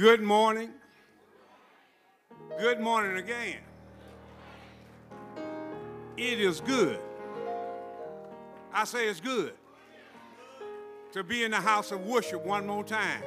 [0.00, 0.70] Good morning.
[2.58, 3.58] Good morning again.
[6.16, 6.98] It is good.
[8.72, 9.52] I say it's good
[11.12, 13.22] to be in the house of worship one more time.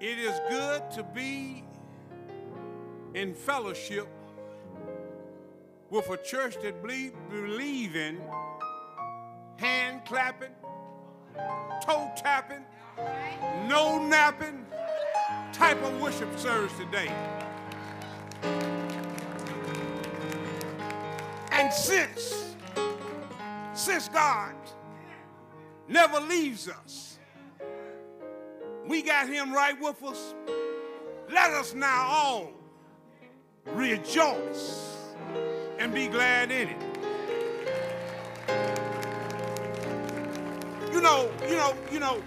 [0.00, 1.62] It is good to be
[3.12, 4.08] in fellowship
[5.90, 8.18] with a church that believe, believe in
[9.58, 10.54] hand clapping,
[11.84, 12.64] toe tapping,
[13.68, 14.64] no napping
[15.52, 17.10] type of worship service today.
[21.52, 22.56] And since,
[23.72, 24.54] since God
[25.88, 27.18] never leaves us,
[28.86, 30.34] we got him right with us.
[31.32, 32.52] Let us now all
[33.66, 34.96] rejoice
[35.78, 36.76] and be glad in it.
[40.92, 42.22] You know, you know, you know,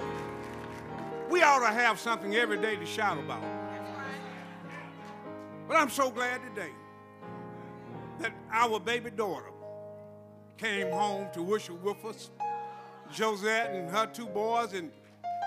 [1.30, 3.44] we ought to have something every day to shout about.
[5.68, 6.72] But I'm so glad today
[8.20, 9.52] that our baby daughter
[10.58, 12.32] came home to worship with us,
[13.12, 14.74] Josette and her two boys.
[14.74, 14.92] And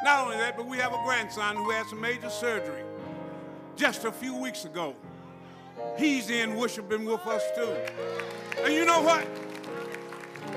[0.05, 2.83] not only that, but we have a grandson who had some major surgery
[3.77, 4.95] just a few weeks ago.
[5.99, 7.75] He's in worshiping with us too.
[8.63, 9.27] And you know what?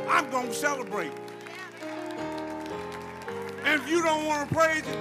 [0.09, 1.13] I'm going to celebrate.
[3.65, 4.99] And if you don't want to praise it,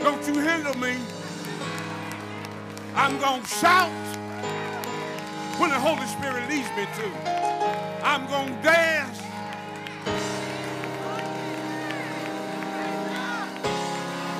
[0.00, 0.96] don't you hinder me.
[2.94, 3.90] I'm going to shout
[5.58, 7.10] when the Holy Spirit leads me to.
[8.04, 9.18] I'm going to dance.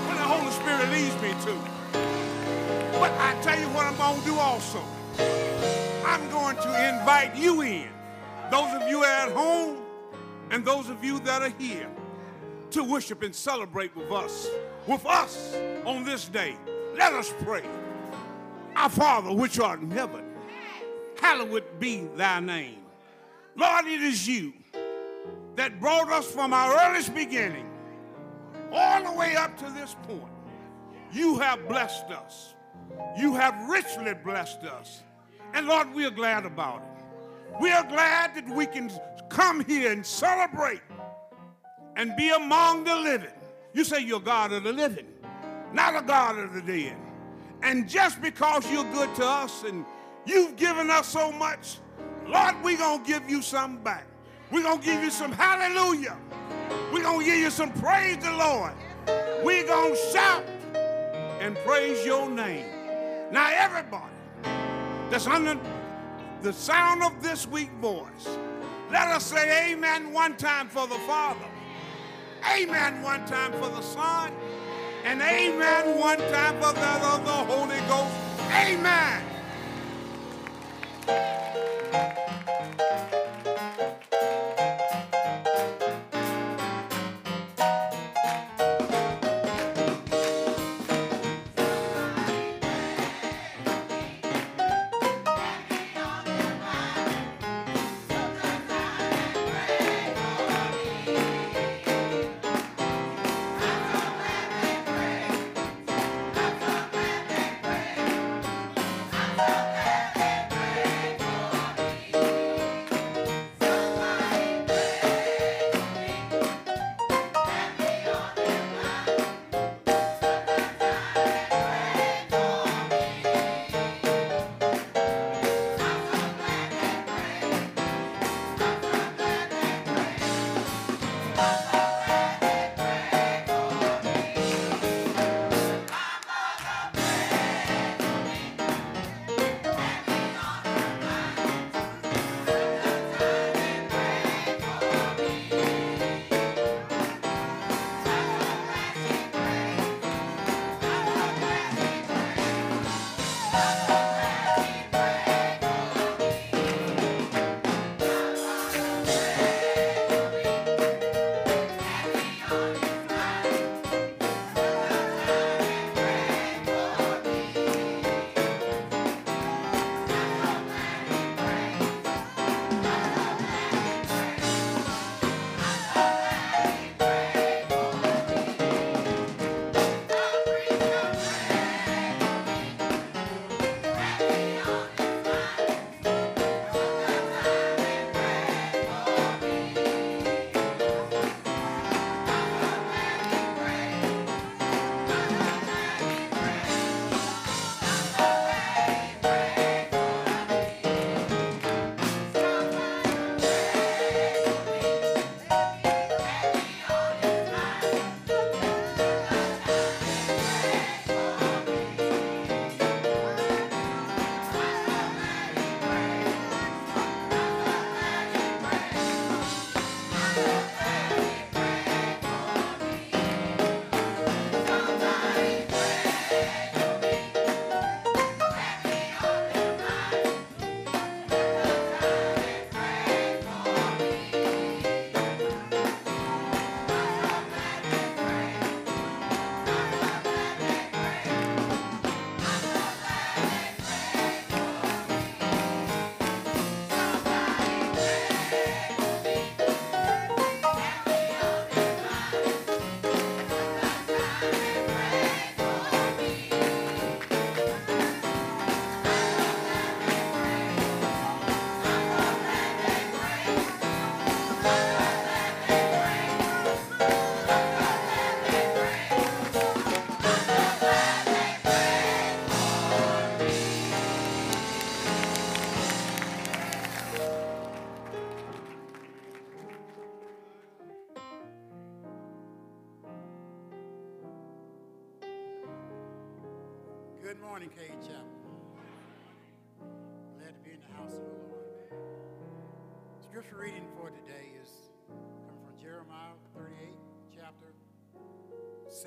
[0.07, 1.59] When the Holy Spirit leads me to.
[3.01, 4.83] But I tell you what I'm going to do also.
[6.07, 7.89] I'm going to invite you in.
[8.53, 9.79] Those of you at home
[10.51, 11.91] and those of you that are here
[12.71, 14.49] to worship and celebrate with us,
[14.87, 16.57] with us on this day.
[16.97, 17.65] Let us pray.
[18.77, 20.25] Our Father, which art in heaven,
[21.21, 22.79] hallowed be thy name.
[23.57, 24.53] Lord, it is you
[25.57, 27.69] that brought us from our earliest beginning
[28.71, 30.23] all the way up to this point.
[31.13, 32.55] You have blessed us.
[33.19, 35.03] You have richly blessed us.
[35.55, 37.61] And Lord, we are glad about it.
[37.61, 38.91] We are glad that we can
[39.29, 40.83] come here and celebrate
[41.99, 43.29] and be among the living.
[43.75, 45.07] You say you're God of the living,
[45.73, 46.97] not a God of the dead.
[47.63, 49.85] And just because you're good to us and
[50.25, 51.79] you've given us so much,
[52.27, 54.07] Lord, we're going to give you something back.
[54.53, 56.17] We're going to give you some hallelujah.
[56.93, 58.73] We're going to give you some praise the Lord.
[59.43, 60.45] We're going to shout
[61.41, 62.67] and praise your name.
[63.33, 64.05] Now, everybody
[65.11, 65.59] that's under
[66.43, 68.39] the sound of this weak voice,
[68.91, 71.45] let us say amen one time for the Father.
[72.47, 74.33] Amen one time for the Son.
[75.05, 78.15] And amen one time for the, the, the Holy Ghost.
[78.53, 79.23] Amen.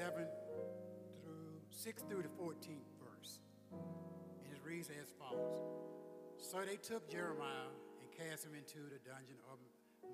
[0.02, 0.26] 7
[1.22, 3.38] through 6 through the 14th verse.
[3.70, 5.62] And it reads as follows.
[6.38, 7.70] So they took Jeremiah
[8.02, 9.60] and cast him into the dungeon of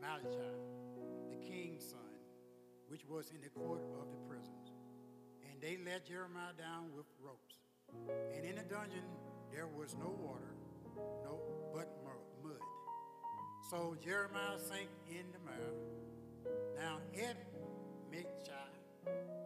[0.01, 0.51] Malachi,
[1.31, 2.19] the king's son,
[2.89, 4.75] which was in the court of the prisons.
[5.49, 7.55] And they let Jeremiah down with ropes.
[8.35, 9.07] And in the dungeon
[9.53, 10.51] there was no water,
[11.23, 11.39] no
[11.73, 12.59] but mud.
[13.71, 15.79] So Jeremiah sank in the mire.
[16.75, 17.37] Now Ed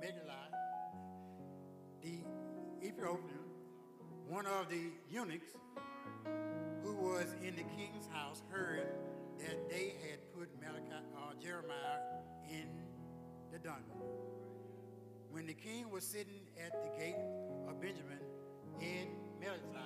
[0.01, 0.49] Mikchai,
[2.01, 2.23] the
[2.83, 3.45] Ethiopian,
[4.27, 5.51] one of the eunuchs
[6.83, 8.87] who was in the king's house, heard
[9.37, 11.99] that they had put Malachi, uh, Jeremiah
[12.49, 12.67] in
[13.51, 13.93] the dungeon.
[15.29, 17.21] When the king was sitting at the gate
[17.69, 18.17] of Benjamin
[18.79, 19.05] in
[19.39, 19.77] Melchi,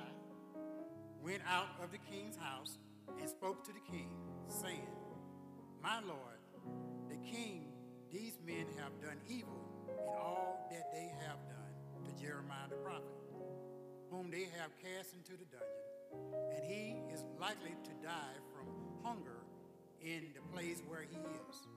[1.22, 2.78] went out of the king's house
[3.20, 4.12] and spoke to the king,
[4.48, 4.88] saying,
[5.84, 6.40] My lord,
[7.10, 7.74] the king,
[8.14, 11.74] these men have done evil in all that they have done
[12.06, 13.16] to Jeremiah the prophet,
[14.12, 15.86] whom they have cast into the dungeon,
[16.56, 18.68] and he is likely to die from
[19.04, 19.44] hunger
[20.02, 21.68] in the place where he is.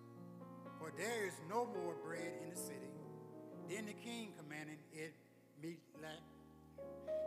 [0.78, 2.92] For there is no more bread in the city.
[3.68, 5.12] Then the king commanded it
[6.00, 6.22] like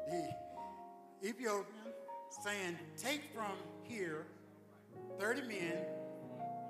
[0.09, 1.65] the Ethiopian,
[2.43, 4.25] saying, Take from here
[5.19, 5.77] 30 men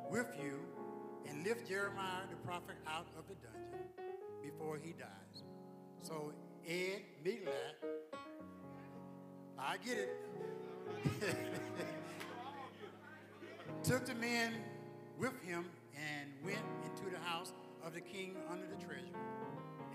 [0.09, 0.59] with you
[1.29, 4.00] and lift Jeremiah the prophet out of the dungeon
[4.41, 5.43] before he dies.
[6.01, 6.33] So
[6.67, 7.75] Ed Milat,
[9.57, 10.17] I get it,
[13.83, 14.53] took the men
[15.19, 19.13] with him and went into the house of the king under the treasury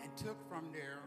[0.02, 1.00] and took from there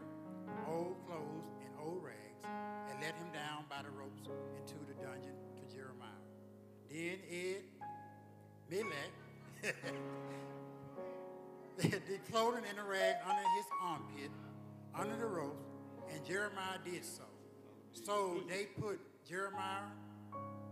[0.68, 2.44] old clothes and old rags
[2.90, 6.08] and let him down by the ropes into the dungeon to Jeremiah.
[6.90, 7.62] Then Ed
[8.70, 9.12] Melech
[11.78, 14.30] the clothing and the rag under his armpit,
[14.94, 15.66] under the ropes,
[16.12, 17.24] and Jeremiah did so.
[17.92, 19.90] So they put Jeremiah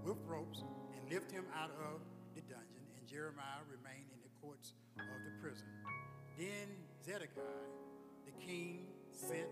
[0.04, 0.62] with ropes
[0.94, 2.00] and lift him out of
[2.34, 5.66] the dungeon, and Jeremiah remained in the courts of the prison.
[6.38, 6.68] Then
[7.04, 7.66] Zedekiah,
[8.26, 9.48] the king, sent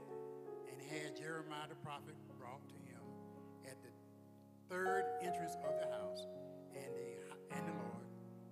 [0.71, 3.03] and had Jeremiah the prophet brought to him
[3.67, 3.91] at the
[4.71, 6.27] third entrance of the house,
[6.75, 8.07] and the, and the Lord.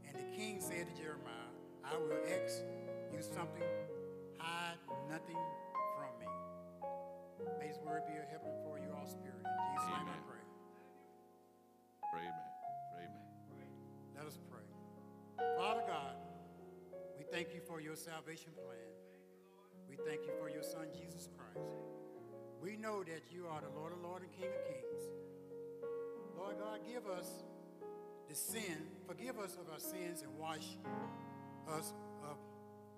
[0.09, 1.54] And the king said to Jeremiah,
[1.85, 2.63] I will ask
[3.13, 3.63] you something,
[4.39, 4.79] hide
[5.11, 5.39] nothing
[5.97, 6.27] from me.
[7.61, 9.37] May his word be a help for you all spirit.
[9.45, 10.25] In Jesus' name I Amen.
[10.27, 10.45] pray.
[12.13, 12.51] Pray, amen.
[12.95, 13.05] Pray,
[13.53, 13.71] amen.
[14.17, 14.67] Let us pray.
[15.57, 16.17] Father God,
[17.19, 18.91] we thank you for your salvation plan.
[19.89, 21.69] We thank you for your son, Jesus Christ.
[22.61, 25.03] We know that you are the Lord of Lords and King of Kings.
[26.37, 27.45] Lord God, give us
[28.29, 30.77] the sin, forgive us of our sins and wash
[31.69, 31.93] us
[32.25, 32.39] up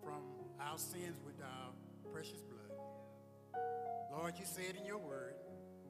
[0.03, 0.23] from
[0.61, 1.73] our sins with our
[2.13, 2.79] precious blood.
[4.13, 5.35] Lord, you said in your word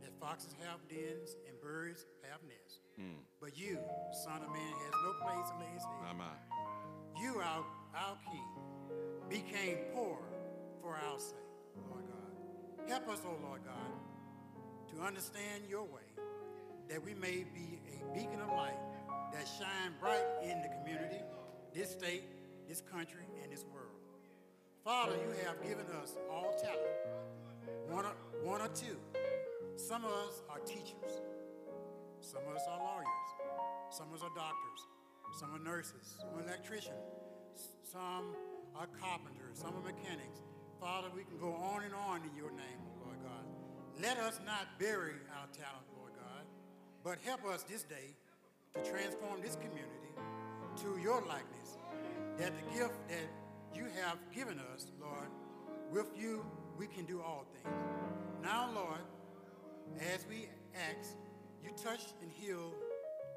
[0.02, 2.80] that foxes have dens and birds have nests.
[2.98, 3.22] Hmm.
[3.40, 3.78] But you,
[4.24, 6.16] Son of Man, has no place to lay his head.
[6.16, 7.20] My, my.
[7.20, 7.64] You, our,
[7.94, 8.50] our King,
[9.28, 10.18] became poor
[10.82, 11.34] for our sake,
[11.90, 12.90] Lord God.
[12.90, 16.06] Help us, O Lord God, to understand your way,
[16.88, 18.78] that we may be a beacon of light
[19.32, 21.20] that shine bright in the community,
[21.74, 22.22] this state,
[22.68, 24.00] this country, and this world.
[24.84, 26.80] Father, you have given us all talent,
[27.88, 28.96] one or, one or two.
[29.76, 31.22] Some of us are teachers.
[32.20, 33.28] Some of us are lawyers.
[33.90, 34.80] Some of us are doctors.
[35.38, 36.16] Some are nurses.
[36.18, 37.06] Some are electricians.
[37.82, 38.34] Some
[38.74, 39.58] are carpenters.
[39.58, 40.40] Some are mechanics.
[40.80, 43.44] Father, we can go on and on in your name, Lord God.
[44.00, 46.44] Let us not bury our talent, Lord God,
[47.02, 48.14] but help us this day
[48.74, 50.12] to transform this community
[50.82, 51.55] to your likeness.
[52.38, 53.28] That the gift that
[53.74, 55.28] you have given us, Lord,
[55.90, 56.44] with you
[56.78, 57.74] we can do all things.
[58.42, 59.00] Now, Lord,
[60.14, 61.16] as we ask,
[61.64, 62.74] you touch and heal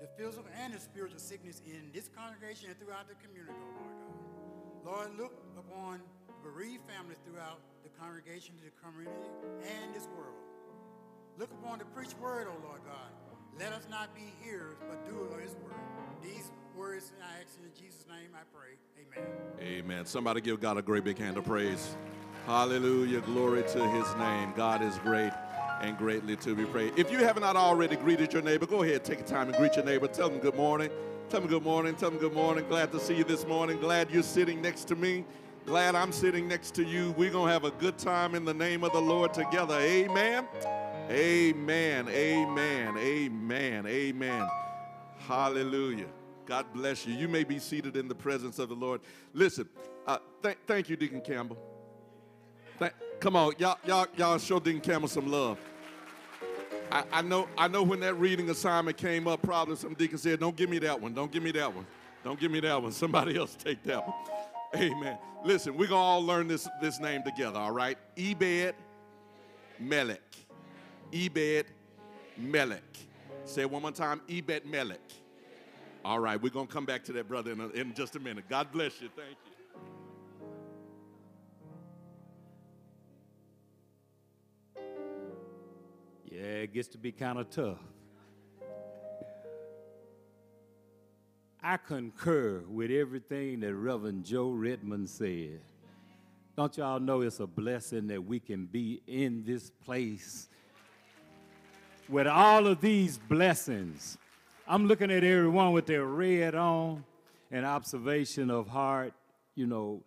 [0.02, 3.96] the physical and the spiritual sickness in this congregation and throughout the community, oh Lord
[4.04, 4.10] God.
[4.86, 6.02] Lord, look upon
[6.44, 9.16] bereaved families throughout the congregation, the community,
[9.64, 10.40] and this world.
[11.38, 13.12] Look upon the preached word, O Lord God.
[13.60, 15.76] Let us not be hearers, but doers of his word.
[16.24, 18.78] These words I ask in Jesus' name I pray.
[19.20, 19.84] Amen.
[19.86, 20.06] Amen.
[20.06, 21.98] Somebody give God a great big hand of praise.
[22.46, 23.20] Hallelujah.
[23.20, 24.54] Glory to his name.
[24.56, 25.34] God is great
[25.82, 26.98] and greatly to be praised.
[26.98, 29.84] If you have not already greeted your neighbor, go ahead, take time and greet your
[29.84, 30.08] neighbor.
[30.08, 30.90] Tell them good morning.
[31.30, 31.96] Tell them good morning.
[31.96, 32.66] Tell them good morning.
[32.70, 33.78] Glad to see you this morning.
[33.80, 35.26] Glad you're sitting next to me.
[35.66, 37.14] Glad I'm sitting next to you.
[37.18, 39.78] We're going to have a good time in the name of the Lord together.
[39.80, 40.48] Amen.
[41.10, 42.08] Amen.
[42.08, 42.98] Amen.
[42.98, 43.86] Amen.
[43.86, 44.48] Amen.
[45.28, 46.08] Hallelujah.
[46.50, 47.14] God bless you.
[47.14, 49.02] You may be seated in the presence of the Lord.
[49.36, 49.70] Listen,
[50.08, 51.58] uh, th- thank you, Deacon Campbell.
[52.80, 55.60] Th- come on, y'all, y'all, y'all show Deacon Campbell some love.
[56.92, 60.40] I, I, know, I know when that reading assignment came up, probably some deacon said,
[60.40, 61.14] Don't give me that one.
[61.14, 61.86] Don't give me that one.
[62.24, 62.92] Don't give me that one.
[62.94, 64.16] Somebody else take that one.
[64.76, 65.20] Amen.
[65.46, 68.00] Listen, we're going to all learn this, this name together, all right?
[68.18, 68.74] Ebed
[69.80, 70.36] Melech.
[71.14, 71.68] Ebed
[72.38, 72.82] Melech.
[73.46, 75.00] Say it one more time Ebed Melech.
[76.10, 78.20] All right, we're going to come back to that, brother, in, a, in just a
[78.20, 78.46] minute.
[78.50, 79.10] God bless you.
[79.16, 79.38] Thank
[86.26, 86.32] you.
[86.32, 87.78] Yeah, it gets to be kind of tough.
[91.62, 95.60] I concur with everything that Reverend Joe Redmond said.
[96.58, 100.50] Don't y'all know it's a blessing that we can be in this place
[102.08, 104.18] with all of these blessings?
[104.72, 107.04] I'm looking at everyone with their red on
[107.50, 109.14] and observation of heart.
[109.56, 110.04] You know,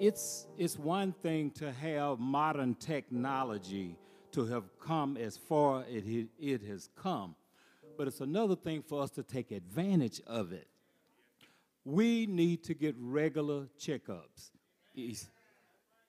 [0.00, 3.98] it's, it's one thing to have modern technology
[4.30, 7.34] to have come as far as it, it has come,
[7.98, 10.66] but it's another thing for us to take advantage of it.
[11.84, 14.52] We need to get regular checkups.
[14.94, 15.28] It's,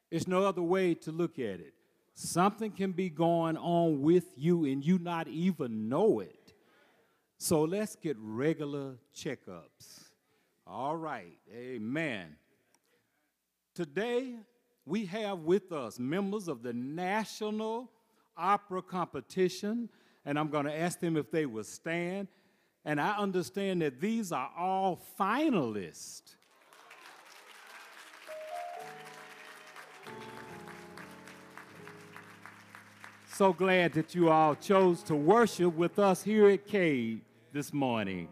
[0.10, 1.74] it's no other way to look at it.
[2.16, 6.43] Something can be going on with you and you not even know it.
[7.44, 10.12] So let's get regular checkups.
[10.66, 12.38] All right, amen.
[13.76, 14.36] Today,
[14.86, 17.92] we have with us members of the National
[18.38, 19.90] Opera Competition,
[20.24, 22.30] and I'm going to ask them if they will stand.
[22.86, 26.36] And I understand that these are all finalists.
[33.34, 37.20] So glad that you all chose to worship with us here at Cade
[37.54, 38.28] this morning.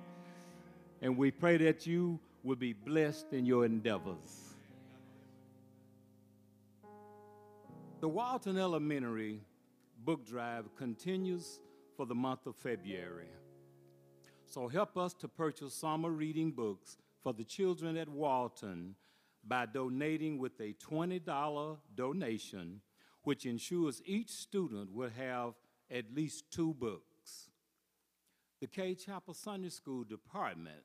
[0.99, 4.55] And we pray that you will be blessed in your endeavors.
[7.99, 9.41] The Walton Elementary
[10.03, 11.59] book drive continues
[11.95, 13.29] for the month of February.
[14.47, 18.95] So help us to purchase summer reading books for the children at Walton
[19.47, 22.81] by donating with a $20 donation
[23.23, 25.53] which ensures each student will have
[25.91, 27.10] at least two books.
[28.61, 30.83] The Cade Chapel Sunday School Department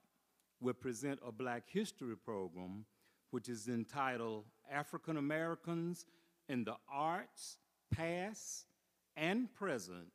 [0.61, 2.87] will present a Black History program,
[3.31, 6.07] which is entitled African Americans
[6.49, 7.59] in the Arts,
[7.91, 8.65] Past
[9.15, 10.07] and Present,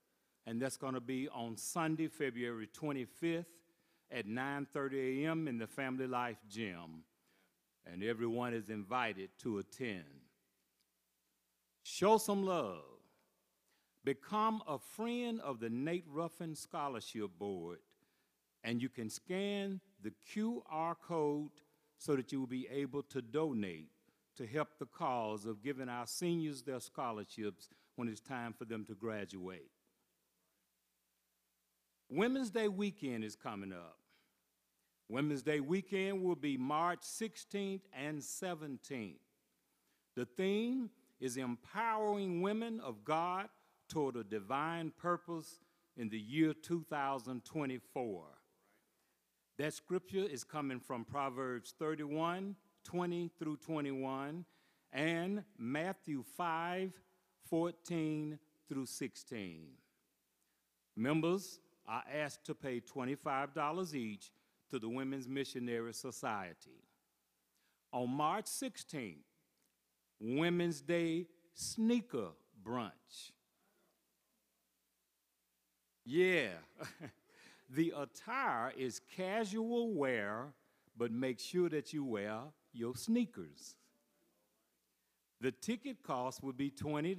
[0.47, 3.45] and that's going to be on Sunday, February 25th
[4.09, 5.47] at 9:30 a.m.
[5.47, 7.03] in the Family Life Gym,
[7.85, 10.03] and everyone is invited to attend.
[11.83, 12.90] Show some love.
[14.03, 17.79] Become a friend of the Nate Ruffin Scholarship Board,
[18.63, 21.51] and you can scan the QR code
[21.97, 23.89] so that you will be able to donate
[24.37, 28.85] to help the cause of giving our seniors their scholarships when it's time for them
[28.85, 29.69] to graduate.
[32.09, 33.97] Women's Day weekend is coming up.
[35.07, 39.19] Women's Day weekend will be March 16th and 17th.
[40.15, 43.47] The theme is empowering women of God
[43.91, 45.59] toward a divine purpose
[45.97, 48.23] in the year 2024.
[49.57, 54.43] That scripture is coming from Proverbs 31 20 through 21
[54.91, 56.93] and Matthew 5
[57.49, 59.67] 14 through 16.
[60.95, 64.31] Members are asked to pay $25 each
[64.69, 66.85] to the Women's Missionary Society.
[67.91, 69.17] On March 16th,
[70.19, 72.29] Women's Day sneaker
[72.65, 73.31] brunch.
[76.13, 76.49] Yeah,
[77.69, 80.47] the attire is casual wear,
[80.97, 82.39] but make sure that you wear
[82.73, 83.77] your sneakers.
[85.39, 87.15] The ticket cost would be $20,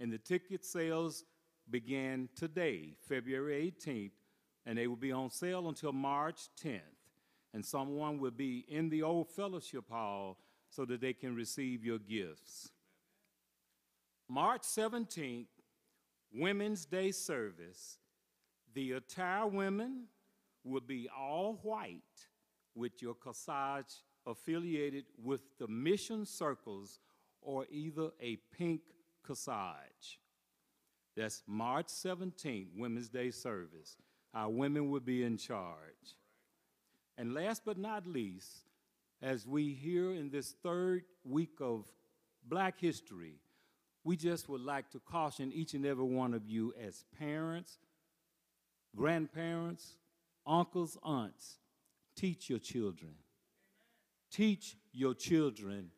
[0.00, 1.24] and the ticket sales
[1.68, 4.12] began today, February 18th,
[4.64, 6.80] and they will be on sale until March 10th.
[7.52, 10.38] And someone will be in the old fellowship hall
[10.70, 12.70] so that they can receive your gifts.
[14.26, 15.48] March 17th,
[16.32, 17.98] Women's Day service.
[18.74, 20.04] The attire women
[20.64, 22.02] will be all white
[22.74, 27.00] with your corsage affiliated with the mission circles
[27.40, 28.80] or either a pink
[29.26, 30.18] corsage.
[31.16, 33.96] That's March 17th, Women's Day service.
[34.34, 36.16] Our women will be in charge.
[37.16, 38.64] And last but not least,
[39.20, 41.90] as we hear in this third week of
[42.46, 43.40] Black History,
[44.08, 47.76] we just would like to caution each and every one of you as parents,
[48.96, 49.96] grandparents,
[50.46, 51.58] uncles, aunts,
[52.16, 53.12] teach your children.
[54.30, 55.90] Teach your children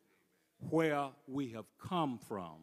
[0.70, 2.57] where we have come from.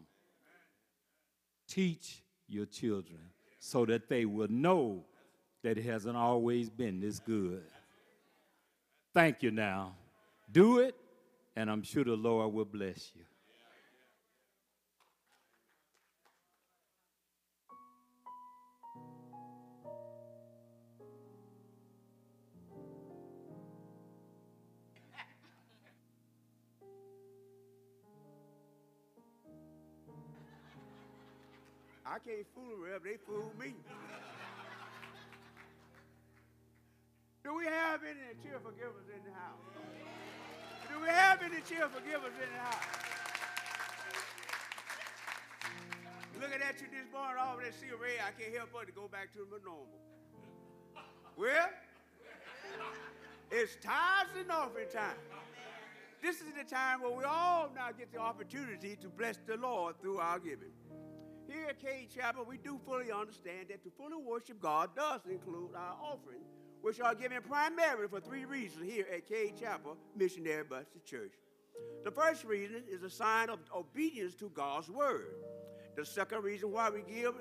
[1.65, 3.21] Teach your children
[3.57, 5.05] so that they will know
[5.63, 7.63] that it hasn't always been this good.
[9.13, 9.95] Thank you now.
[10.51, 10.93] Do it,
[11.55, 13.23] and I'm sure the Lord will bless you.
[32.17, 33.75] I can't fool them, they fool me.
[37.43, 39.61] Do we have any cheerful givers in the house?
[40.89, 42.85] Do we have any cheerful givers in the house?
[46.41, 49.07] Looking at you this morning, all that see red, I can't help but to go
[49.07, 49.85] back to the normal.
[51.37, 51.69] Well,
[53.51, 55.21] it's tithes and offering time.
[56.23, 60.01] This is the time where we all now get the opportunity to bless the Lord
[60.01, 60.73] through our giving.
[61.47, 65.69] Here at Cade Chapel, we do fully understand that to fully worship God does include
[65.75, 66.41] our offering,
[66.81, 71.33] which are given primarily for three reasons here at Cade Chapel Missionary Baptist Church.
[72.03, 75.35] The first reason is a sign of obedience to God's word.
[75.95, 77.35] The second reason why we give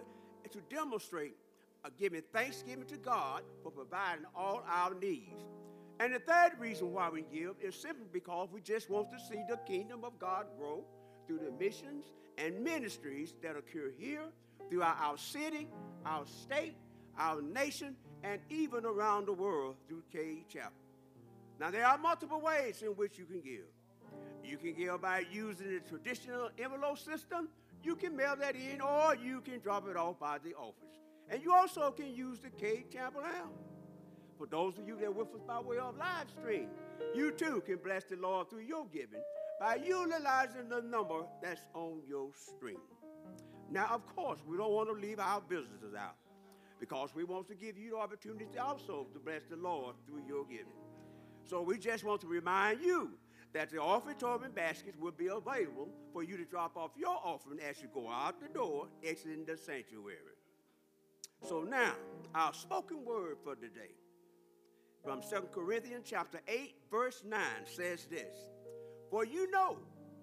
[0.44, 1.34] is to demonstrate
[1.84, 5.44] a giving thanksgiving to God for providing all our needs.
[5.98, 9.42] And the third reason why we give is simply because we just want to see
[9.48, 10.84] the kingdom of God grow
[11.26, 12.04] through the missions
[12.38, 14.24] and ministries that occur here,
[14.70, 15.68] throughout our city,
[16.04, 16.74] our state,
[17.18, 20.72] our nation, and even around the world through Cade Chapel.
[21.58, 23.66] Now, there are multiple ways in which you can give.
[24.44, 27.48] You can give by using the traditional envelope system,
[27.82, 31.00] you can mail that in, or you can drop it off by the office.
[31.28, 33.50] And you also can use the Cade Chapel app.
[34.38, 36.68] For those of you that are with us by way of live stream,
[37.14, 39.22] you too can bless the Lord through your giving
[39.60, 42.80] by utilizing the number that's on your screen.
[43.70, 46.16] Now, of course, we don't want to leave our businesses out
[46.78, 50.44] because we want to give you the opportunity also to bless the Lord through your
[50.44, 50.66] giving.
[51.44, 53.10] So we just want to remind you
[53.54, 57.80] that the offertory baskets will be available for you to drop off your offering as
[57.80, 60.18] you go out the door, exiting the sanctuary.
[61.42, 61.94] So now,
[62.34, 63.94] our spoken word for today
[65.02, 68.36] from 2 Corinthians chapter 8, verse 9 says this.
[69.10, 69.78] For you know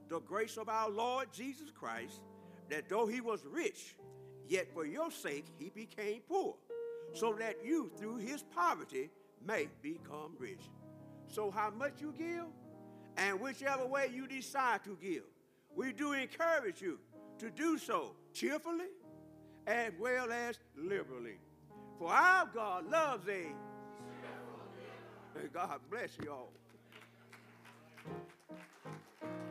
[0.09, 2.21] the grace of our Lord Jesus Christ,
[2.69, 3.95] that though he was rich,
[4.47, 6.55] yet for your sake he became poor,
[7.13, 9.09] so that you through his poverty
[9.45, 10.69] may become rich.
[11.27, 12.45] So, how much you give,
[13.17, 15.23] and whichever way you decide to give,
[15.75, 16.99] we do encourage you
[17.39, 18.85] to do so cheerfully
[19.65, 21.37] as well as liberally.
[21.97, 23.47] For our God loves a.
[25.53, 26.51] God bless you all.
[28.55, 29.42] Thank you.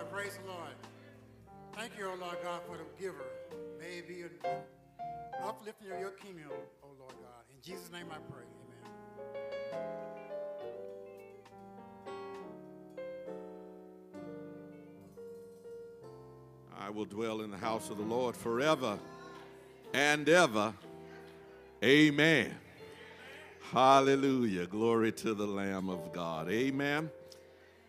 [0.00, 0.12] Lord.
[0.12, 0.74] Praise the Lord.
[1.74, 3.24] Thank you, O Lord God, for the giver.
[3.78, 4.24] May it be
[5.42, 6.48] uplifting of your kingdom,
[6.82, 7.44] O Lord God.
[7.50, 8.44] In Jesus' name I pray.
[9.72, 9.84] Amen.
[16.78, 18.98] I will dwell in the house of the Lord forever
[19.92, 20.72] and ever.
[21.82, 22.54] Amen.
[23.72, 24.66] Hallelujah.
[24.66, 26.50] Glory to the Lamb of God.
[26.50, 27.10] Amen.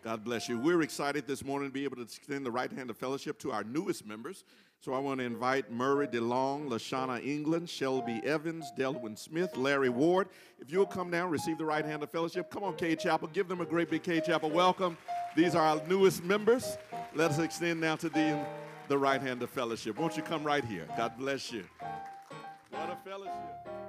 [0.02, 0.58] God bless you.
[0.58, 3.52] We're excited this morning to be able to extend the right hand of fellowship to
[3.52, 4.42] our newest members.
[4.80, 10.28] So I want to invite Murray DeLong, Lashana England, Shelby Evans, Delwyn Smith, Larry Ward.
[10.58, 12.50] If you'll come down, receive the right hand of fellowship.
[12.50, 13.28] Come on, Cade Chapel.
[13.32, 14.98] Give them a great big Cade Chapel welcome.
[15.36, 16.76] These are our newest members.
[17.14, 18.44] Let us extend now to them
[18.88, 19.96] the right hand of fellowship.
[19.96, 20.88] Won't you come right here?
[20.96, 21.62] God bless you.
[22.70, 23.81] What a fellowship.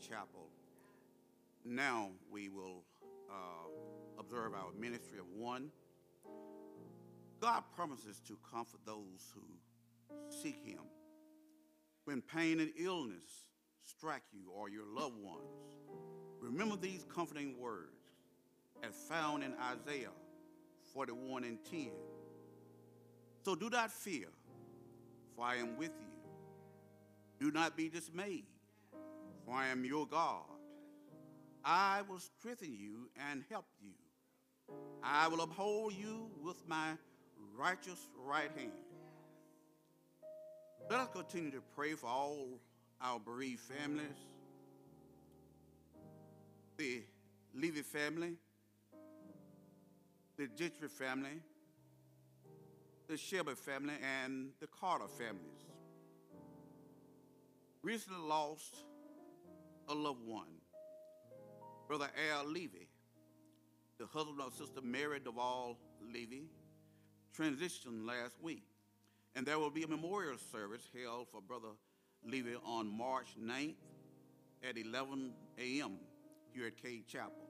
[0.00, 0.48] Chapel.
[1.64, 2.84] Now we will
[3.30, 3.68] uh,
[4.18, 5.70] observe our ministry of one.
[7.40, 9.42] God promises to comfort those who
[10.30, 10.80] seek Him.
[12.04, 13.44] When pain and illness
[13.84, 15.76] strike you or your loved ones,
[16.40, 17.98] remember these comforting words
[18.82, 20.10] as found in Isaiah
[20.94, 21.90] 41 and 10.
[23.44, 24.28] So do not fear,
[25.36, 26.08] for I am with you.
[27.38, 28.46] Do not be dismayed,
[29.48, 30.42] for I am your God.
[31.64, 33.92] I will strengthen you and help you.
[35.02, 36.92] I will uphold you with my
[37.56, 38.72] righteous right hand.
[40.90, 42.60] Let us continue to pray for all
[43.00, 44.16] our bereaved families,
[46.76, 47.02] the
[47.54, 48.34] Levy family,
[50.36, 51.40] the Gentry family,
[53.08, 55.66] the Shelby family, and the Carter families.
[57.82, 58.84] Recently lost
[59.88, 60.48] a loved one,
[61.86, 62.88] Brother Al Levy,
[63.98, 65.78] the husband of Sister Mary Duvall
[66.12, 66.44] Levy,
[67.36, 68.64] transitioned last week.
[69.34, 71.68] And there will be a memorial service held for Brother
[72.24, 73.76] Levy on March 9th
[74.68, 75.92] at 11 a.m.
[76.52, 77.48] here at Cade Chapel.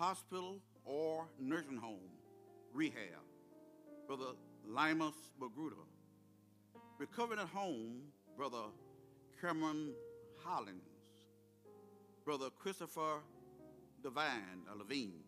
[0.00, 2.10] Hospital or nursing home,
[2.74, 3.22] rehab,
[4.08, 4.32] Brother
[4.66, 5.76] Limas Magruder.
[6.98, 8.00] Recovering at home,
[8.36, 8.64] Brother
[9.40, 9.92] Cameron
[10.44, 10.82] Hollins,
[12.24, 13.20] Brother Christopher
[14.02, 15.20] Devine, uh, Levine,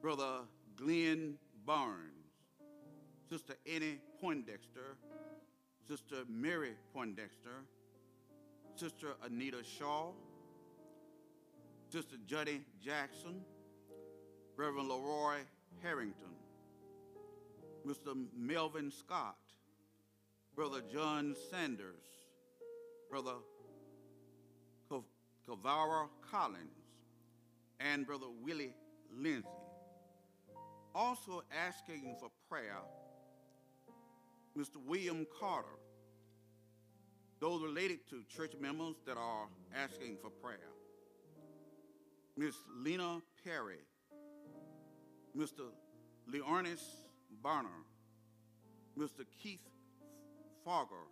[0.00, 0.40] Brother
[0.76, 1.34] Glenn
[1.64, 2.12] Barnes,
[3.28, 4.96] Sister Annie Poindexter,
[5.86, 7.64] Sister Mary Poindexter,
[8.74, 10.12] Sister Anita Shaw,
[11.88, 13.40] Sister Judy Jackson,
[14.56, 15.38] Reverend Leroy
[15.82, 16.34] Harrington,
[17.86, 18.16] Mr.
[18.36, 19.36] Melvin Scott,
[20.54, 22.04] Brother John Sanders,
[23.10, 23.34] Brother
[25.48, 26.72] Kavara Collins,
[27.80, 28.74] and Brother Willie
[29.14, 29.48] Lindsay.
[30.94, 32.80] Also asking for prayer,
[34.56, 34.76] Mr.
[34.86, 35.68] William Carter.
[37.38, 40.72] Those related to church members that are asking for prayer.
[42.38, 43.78] Miss Lena Perry,
[45.36, 45.70] Mr.
[46.30, 46.82] Leonis
[47.44, 47.84] Barner,
[48.98, 49.24] Mr.
[49.42, 49.68] Keith
[50.66, 51.06] Farger,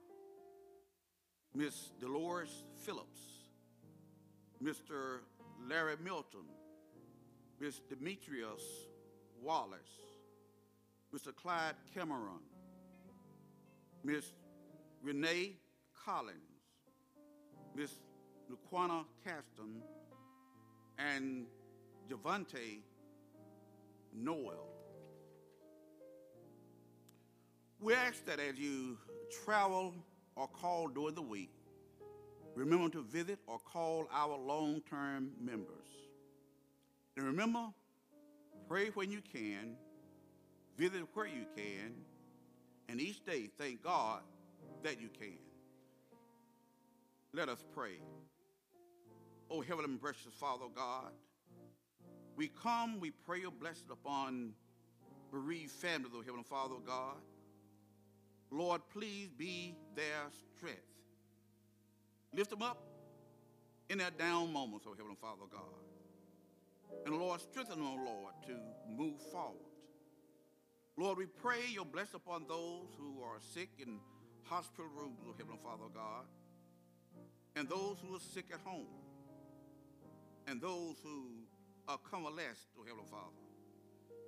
[1.54, 3.33] Miss Dolores Phillips,
[4.62, 5.20] Mr.
[5.68, 6.46] Larry Milton,
[7.60, 7.80] Ms.
[7.88, 8.62] Demetrius
[9.42, 9.80] Wallace,
[11.14, 11.34] Mr.
[11.34, 12.40] Clyde Cameron,
[14.04, 14.32] Ms.
[15.02, 15.56] Renee
[16.04, 16.36] Collins,
[17.74, 17.90] Ms.
[18.50, 19.82] Luquana Caston,
[20.98, 21.46] and
[22.08, 22.80] Javante
[24.14, 24.68] Noel.
[27.80, 28.96] We ask that as you
[29.44, 29.94] travel
[30.36, 31.50] or call during the week,
[32.54, 35.88] remember to visit or call our long term members.
[37.16, 37.66] And remember,
[38.68, 39.76] pray when you can,
[40.76, 41.94] visit where you can,
[42.88, 44.20] and each day thank God
[44.82, 45.38] that you can.
[47.32, 47.98] Let us pray.
[49.50, 51.12] Oh, heavenly and precious Father God,
[52.36, 54.52] we come, we pray your blessing upon
[55.30, 57.16] bereaved families, oh Heavenly Father God.
[58.50, 60.93] Lord, please be their strength.
[62.34, 62.82] Lift them up
[63.88, 65.60] in their down moments, oh Heavenly Father God.
[67.06, 68.54] And Lord, strengthen them, oh Lord, to
[68.88, 69.60] move forward.
[70.96, 74.00] Lord, we pray your blessing upon those who are sick in
[74.44, 76.26] hospital rooms, oh Heavenly Father God,
[77.56, 78.86] and those who are sick at home,
[80.46, 81.30] and those who
[81.88, 83.44] are convalescent, oh Heavenly Father.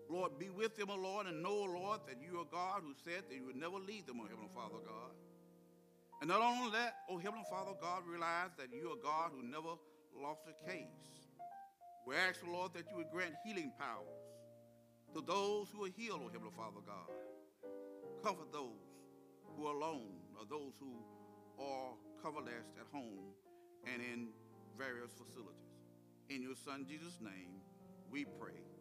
[0.08, 3.24] Lord, be with them, O Lord, and know, Lord, that you are God who said
[3.28, 5.10] that you would never leave them, O Heavenly Father God.
[6.20, 9.76] And not only that, O Heavenly Father God, realize that you are God who never
[10.14, 10.86] lost a case.
[12.06, 14.24] We ask, the Lord, that you would grant healing powers
[15.14, 17.10] to those who are healed, O Heavenly Father God.
[18.24, 18.80] Comfort those
[19.56, 21.04] who are alone or those who
[21.58, 21.92] are
[22.22, 23.34] convalescent at home
[23.84, 24.28] and in
[24.78, 25.76] various facilities.
[26.28, 27.60] In your Son Jesus' name,
[28.10, 28.75] we pray.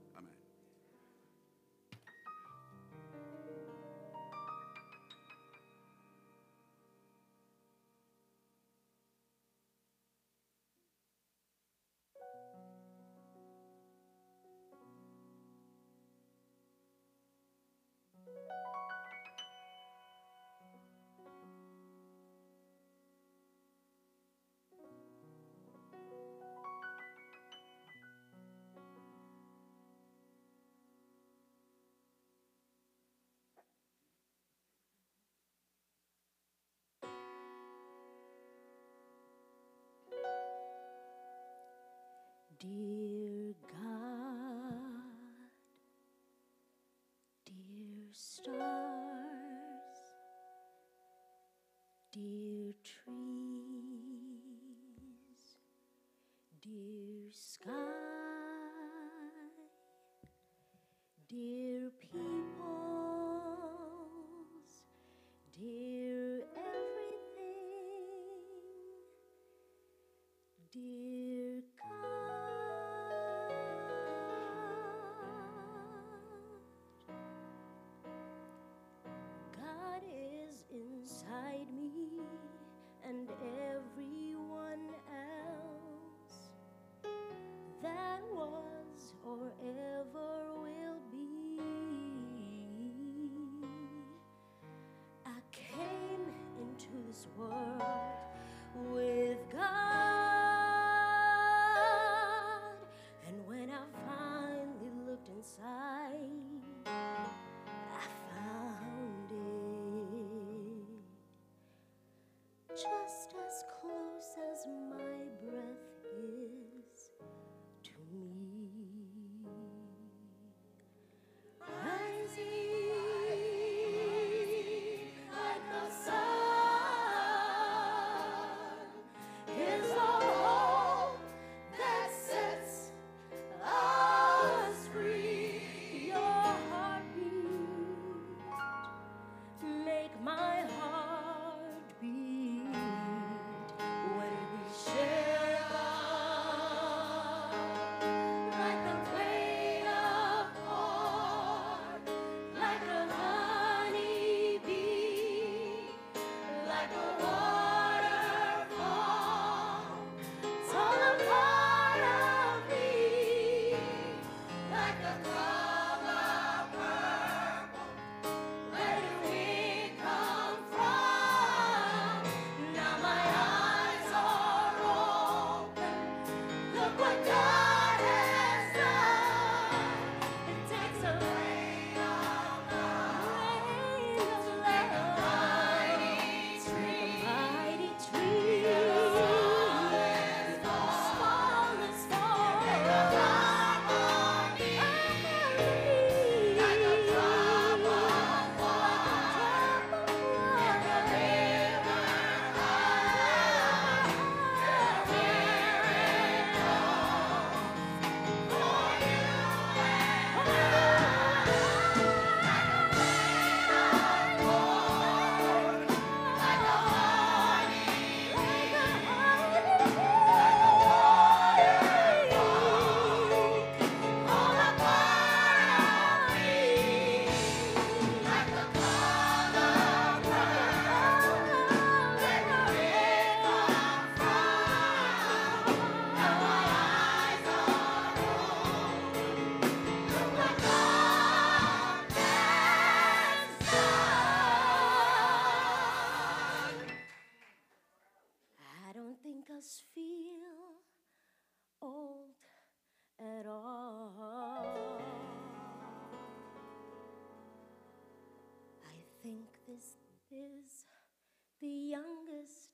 [42.67, 43.14] Dear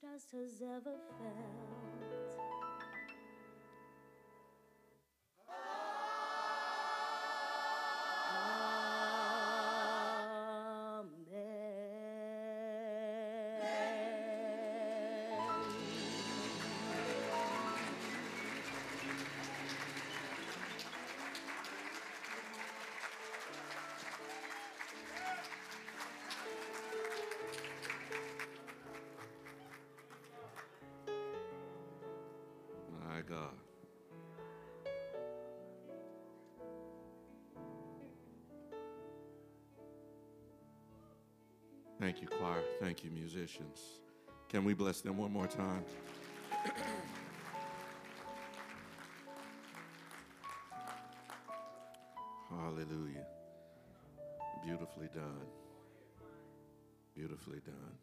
[0.03, 2.00] us has ever felt.
[33.31, 33.55] God.
[41.97, 42.61] Thank you, choir.
[42.81, 44.01] Thank you, musicians.
[44.49, 45.85] Can we bless them one more time?
[52.49, 53.25] Hallelujah.
[54.65, 55.47] Beautifully done.
[57.15, 57.95] Beautifully done.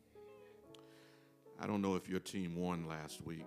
[1.60, 3.44] I don't know if your team won last week.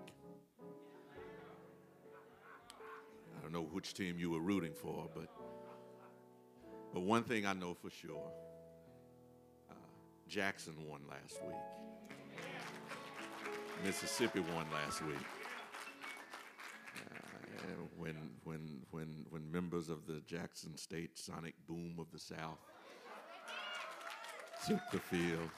[3.81, 5.25] Which team you were rooting for, but
[6.93, 8.31] but one thing I know for sure,
[9.71, 9.73] uh,
[10.27, 11.55] Jackson won last week.
[13.83, 15.15] Mississippi won last week.
[16.95, 22.59] Uh, when when when when members of the Jackson State Sonic Boom of the South
[24.67, 25.49] took the field.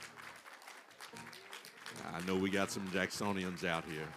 [2.14, 4.08] I know we got some Jacksonians out here.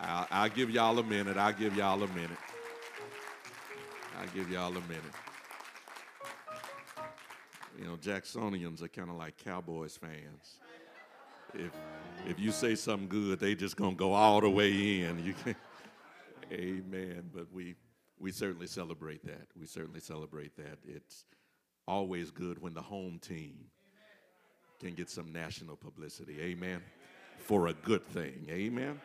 [0.00, 1.36] I'll, I'll give y'all a minute.
[1.36, 2.38] I'll give y'all a minute.
[4.18, 5.14] I'll give y'all a minute.
[7.78, 10.58] You know, Jacksonians are kind of like Cowboys fans.
[11.54, 11.70] If
[12.26, 15.24] if you say something good, they just gonna go all the way in.
[15.24, 15.54] You can,
[16.52, 17.30] Amen.
[17.32, 17.76] But we
[18.18, 19.46] we certainly celebrate that.
[19.58, 20.78] We certainly celebrate that.
[20.86, 21.24] It's
[21.86, 23.66] always good when the home team
[24.80, 26.40] can get some national publicity.
[26.40, 26.82] Amen.
[27.38, 28.46] For a good thing.
[28.50, 29.00] Amen.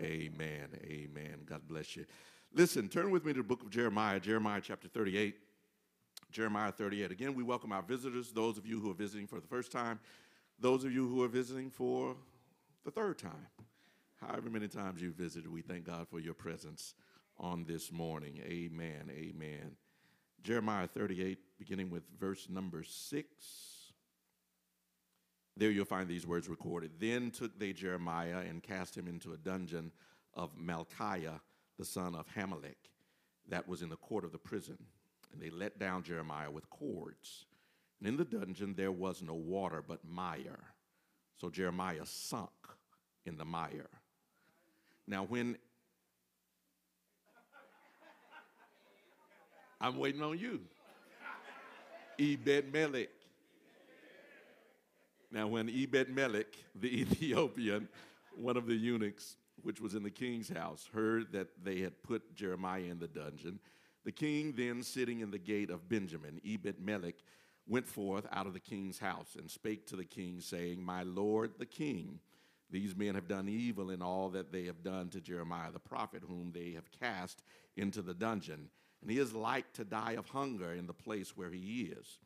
[0.00, 0.68] Amen.
[0.84, 1.40] Amen.
[1.44, 2.06] God bless you.
[2.52, 5.36] Listen, turn with me to the book of Jeremiah, Jeremiah chapter 38.
[6.32, 7.10] Jeremiah 38.
[7.10, 10.00] Again, we welcome our visitors, those of you who are visiting for the first time,
[10.58, 12.16] those of you who are visiting for
[12.84, 13.48] the third time.
[14.16, 16.94] However many times you've visited, we thank God for your presence
[17.38, 18.40] on this morning.
[18.44, 19.10] Amen.
[19.10, 19.76] Amen.
[20.42, 23.26] Jeremiah 38, beginning with verse number 6.
[25.56, 26.92] There you'll find these words recorded.
[26.98, 29.92] Then took they Jeremiah and cast him into a dungeon
[30.34, 31.40] of Malchiah,
[31.78, 32.90] the son of Hammelech,
[33.48, 34.78] that was in the court of the prison.
[35.32, 37.46] And they let down Jeremiah with cords.
[37.98, 40.60] And in the dungeon there was no water but mire.
[41.36, 42.50] So Jeremiah sunk
[43.24, 43.90] in the mire.
[45.06, 45.52] Now, when
[49.80, 50.60] I'm waiting on you,
[52.18, 53.10] Ebed Melech.
[55.30, 57.88] Now, when Ebed Melech, the Ethiopian,
[58.34, 62.34] one of the eunuchs, which was in the king's house, heard that they had put
[62.34, 63.60] Jeremiah in the dungeon,
[64.04, 67.16] the king then sitting in the gate of Benjamin, Ebed Melech,
[67.66, 71.52] went forth out of the king's house and spake to the king, saying, My lord
[71.58, 72.20] the king,
[72.70, 76.22] these men have done evil in all that they have done to Jeremiah the prophet,
[76.26, 77.42] whom they have cast
[77.76, 78.68] into the dungeon.
[79.00, 82.18] And he is like to die of hunger in the place where he is,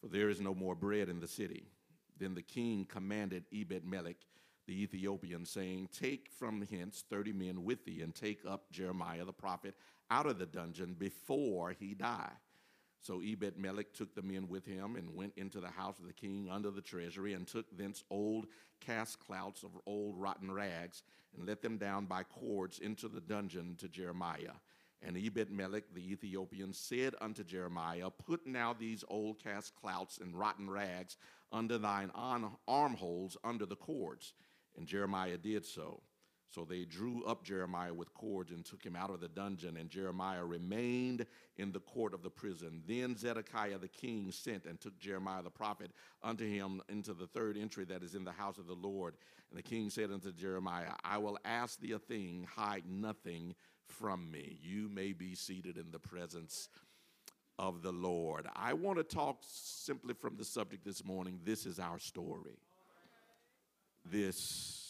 [0.00, 1.68] for there is no more bread in the city.
[2.18, 4.16] Then the king commanded Ebed Melech
[4.72, 9.32] the Ethiopian, saying, Take from hence thirty men with thee, and take up Jeremiah the
[9.32, 9.74] prophet
[10.10, 12.32] out of the dungeon before he die.
[13.02, 16.12] So Ebed Melech took the men with him and went into the house of the
[16.14, 18.46] king under the treasury, and took thence old
[18.80, 21.02] cast clouts of old rotten rags,
[21.36, 24.54] and let them down by cords into the dungeon to Jeremiah.
[25.02, 30.34] And Ebed Melech the Ethiopian said unto Jeremiah, Put now these old cast clouts and
[30.34, 31.18] rotten rags
[31.50, 34.32] under thine arm- armholes under the cords.
[34.76, 36.00] And Jeremiah did so.
[36.54, 39.88] So they drew up Jeremiah with cords and took him out of the dungeon, and
[39.88, 41.24] Jeremiah remained
[41.56, 42.82] in the court of the prison.
[42.86, 45.92] Then Zedekiah the king sent and took Jeremiah the prophet
[46.22, 49.14] unto him into the third entry that is in the house of the Lord.
[49.50, 53.54] And the king said unto Jeremiah, I will ask thee a thing, hide nothing
[53.86, 54.58] from me.
[54.60, 56.68] You may be seated in the presence
[57.58, 58.46] of the Lord.
[58.54, 61.40] I want to talk simply from the subject this morning.
[61.44, 62.58] This is our story.
[64.04, 64.82] This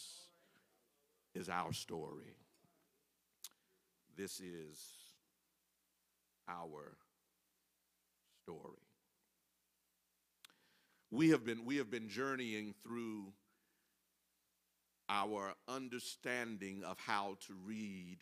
[1.35, 2.35] is our story.
[4.15, 4.79] This is
[6.47, 6.97] our
[8.43, 8.77] story.
[11.11, 13.33] We have been we have been journeying through
[15.09, 18.17] our understanding of how to read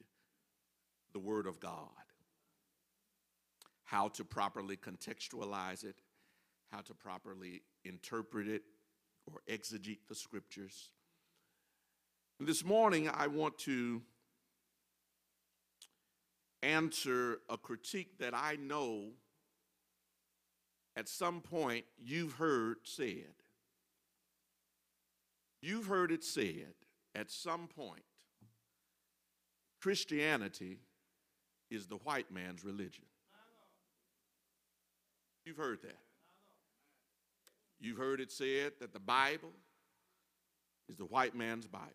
[1.14, 1.88] the Word of God,
[3.84, 5.96] how to properly contextualize it,
[6.72, 8.64] how to properly interpret it
[9.28, 10.89] or exegete the scriptures.
[12.39, 14.01] This morning, I want to
[16.63, 19.11] answer a critique that I know
[20.95, 23.34] at some point you've heard said.
[25.61, 26.74] You've heard it said
[27.13, 28.03] at some point
[29.82, 30.80] Christianity
[31.69, 33.05] is the white man's religion.
[35.45, 35.97] You've heard that.
[37.82, 39.51] You've heard it said that the Bible
[40.88, 41.88] is the white man's Bible.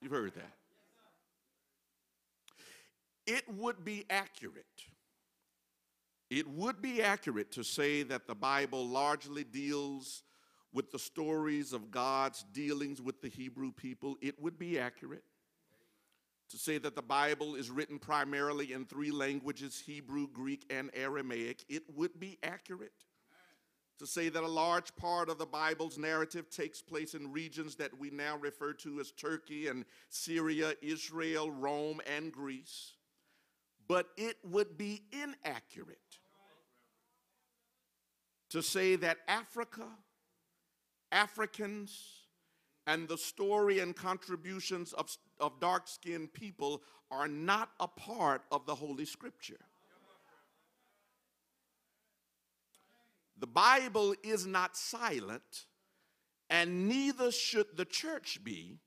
[0.00, 0.56] You've heard that.
[3.26, 4.64] It would be accurate.
[6.30, 10.22] It would be accurate to say that the Bible largely deals
[10.72, 14.16] with the stories of God's dealings with the Hebrew people.
[14.20, 15.24] It would be accurate
[16.50, 21.64] to say that the Bible is written primarily in three languages Hebrew, Greek, and Aramaic.
[21.68, 22.92] It would be accurate
[23.98, 27.96] to say that a large part of the Bible's narrative takes place in regions that
[27.98, 32.94] we now refer to as Turkey and Syria, Israel, Rome, and Greece.
[33.86, 35.98] But it would be inaccurate
[38.50, 39.86] to say that Africa,
[41.12, 42.23] Africans,
[42.86, 48.66] and the story and contributions of, of dark skinned people are not a part of
[48.66, 49.60] the Holy Scripture.
[53.38, 55.66] The Bible is not silent,
[56.50, 58.78] and neither should the church be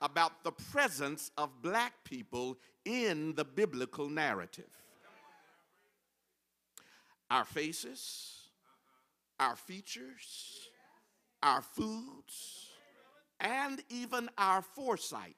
[0.00, 4.64] about the presence of black people in the biblical narrative.
[7.30, 8.48] Our faces,
[9.40, 10.68] our features,
[11.42, 12.71] our foods,
[13.42, 15.36] and even our foresight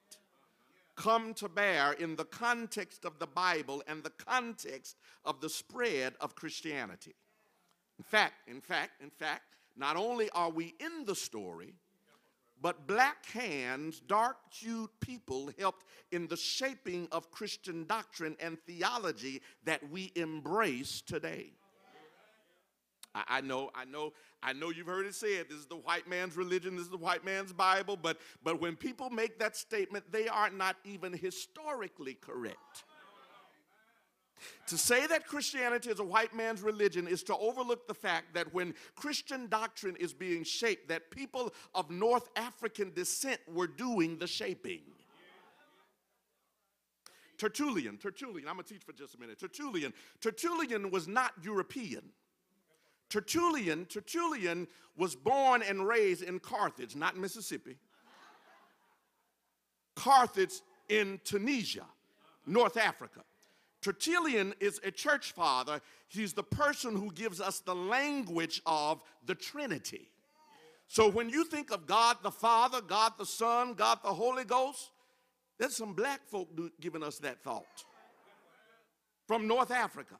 [0.94, 6.14] come to bear in the context of the Bible and the context of the spread
[6.20, 7.14] of Christianity.
[7.98, 11.74] In fact, in fact, in fact, not only are we in the story,
[12.60, 19.42] but black hands, dark hued people helped in the shaping of Christian doctrine and theology
[19.64, 21.50] that we embrace today.
[23.14, 24.12] I, I know, I know,
[24.44, 26.98] I know you've heard it said this is the white man's religion, this is the
[26.98, 32.14] white man's Bible, but but when people make that statement, they are not even historically
[32.14, 32.84] correct.
[34.66, 38.52] To say that Christianity is a white man's religion is to overlook the fact that
[38.52, 44.26] when Christian doctrine is being shaped, that people of North African descent were doing the
[44.26, 44.80] shaping.
[47.38, 49.38] Tertullian, Tertullian, I'm gonna teach for just a minute.
[49.38, 52.02] Tertullian, Tertullian was not European.
[53.10, 57.76] Tertullian, Tertullian was born and raised in Carthage, not Mississippi.
[59.94, 60.54] Carthage
[60.88, 61.84] in Tunisia,
[62.46, 63.20] North Africa.
[63.80, 65.80] Tertullian is a church father.
[66.08, 70.08] He's the person who gives us the language of the Trinity.
[70.88, 74.90] So when you think of God the Father, God the Son, God the Holy Ghost,
[75.58, 76.48] there's some black folk
[76.80, 77.84] giving us that thought
[79.26, 80.16] from North Africa.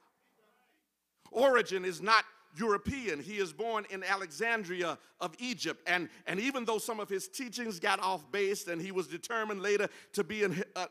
[1.31, 2.25] Origen is not
[2.57, 3.21] European.
[3.21, 5.83] He is born in Alexandria of Egypt.
[5.87, 9.63] And, and even though some of his teachings got off base and he was determined
[9.63, 10.87] later to be an, uh,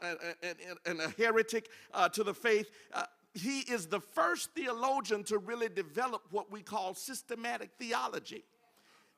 [0.86, 3.04] an, a heretic uh, to the faith, uh,
[3.34, 8.44] he is the first theologian to really develop what we call systematic theology.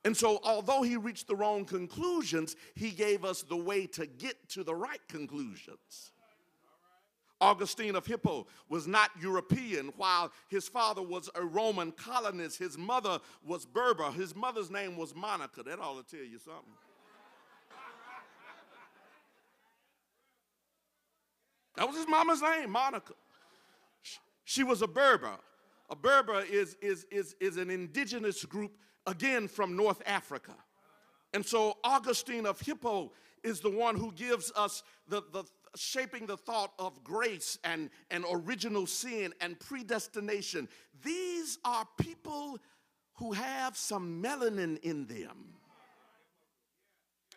[0.04, 4.48] And so, although he reached the wrong conclusions, he gave us the way to get
[4.50, 6.12] to the right conclusions.
[7.40, 12.58] Augustine of Hippo was not European, while his father was a Roman colonist.
[12.58, 14.10] His mother was Berber.
[14.10, 15.62] His mother's name was Monica.
[15.62, 16.72] That ought to tell you something.
[21.76, 23.12] That was his mama's name, Monica.
[24.44, 25.36] She was a Berber.
[25.90, 28.72] A Berber is, is, is, is an indigenous group,
[29.06, 30.54] again, from North Africa.
[31.34, 33.12] And so Augustine of Hippo
[33.44, 35.44] is the one who gives us the, the,
[35.76, 40.68] shaping the thought of grace and, and original sin and predestination.
[41.02, 42.58] These are people
[43.14, 45.54] who have some melanin in them.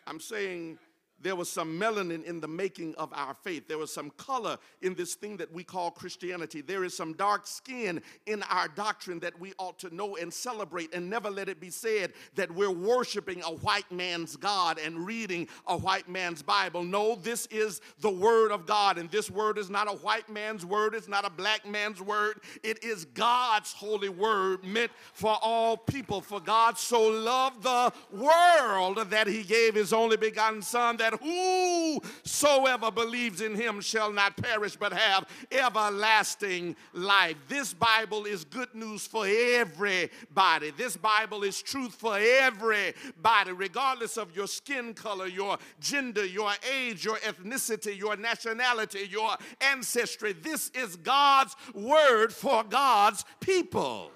[0.06, 0.78] I'm saying
[1.20, 3.68] there was some melanin in the making of our faith.
[3.68, 6.60] There was some color in this thing that we call Christianity.
[6.60, 10.94] There is some dark skin in our doctrine that we ought to know and celebrate
[10.94, 15.48] and never let it be said that we're worshiping a white man's God and reading
[15.66, 16.84] a white man's Bible.
[16.84, 20.64] No, this is the Word of God, and this Word is not a white man's
[20.70, 22.40] word, it's not a black man's word.
[22.62, 26.20] It is God's holy word meant for all people.
[26.20, 32.90] For God so loved the world that he gave his only begotten Son, that whosoever
[32.90, 37.36] believes in him shall not perish but have everlasting life.
[37.48, 40.70] This Bible is good news for everybody.
[40.70, 47.04] This Bible is truth for everybody, regardless of your skin color, your gender, your age,
[47.04, 50.32] your ethnicity, your nationality, your ancestry.
[50.32, 54.12] This is God's word for God's people.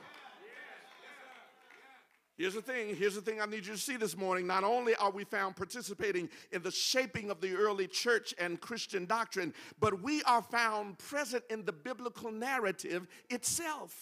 [2.36, 4.46] Here's the thing, here's the thing I need you to see this morning.
[4.46, 9.06] Not only are we found participating in the shaping of the early church and Christian
[9.06, 13.94] doctrine, but we are found present in the biblical narrative itself.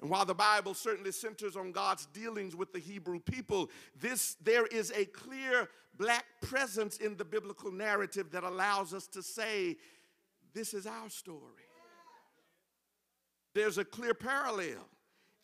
[0.00, 3.70] And while the Bible certainly centers on God's dealings with the Hebrew people,
[4.00, 5.68] this there is a clear
[5.98, 9.76] black presence in the biblical narrative that allows us to say
[10.52, 11.40] this is our story.
[13.54, 14.88] There's a clear parallel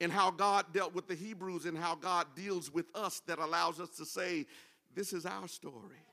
[0.01, 3.81] in how God dealt with the Hebrews and how God deals with us that allows
[3.81, 4.47] us to say,
[4.95, 6.07] This is our story.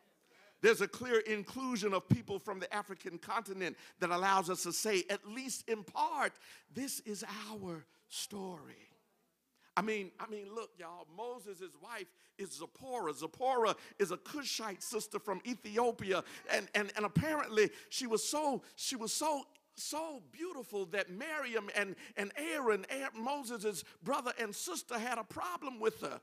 [0.61, 5.03] There's a clear inclusion of people from the African continent that allows us to say,
[5.09, 6.31] at least in part,
[6.73, 8.87] this is our story.
[9.75, 12.07] I mean, I mean, look, y'all, Moses' wife
[12.37, 13.13] is Zipporah.
[13.13, 16.23] Zipporah is a Cushite sister from Ethiopia.
[16.49, 19.43] And, and, and apparently she was so, she was so
[19.75, 25.79] so beautiful that Miriam and, and Aaron, Aaron, Moses' brother and sister, had a problem
[25.79, 26.19] with her.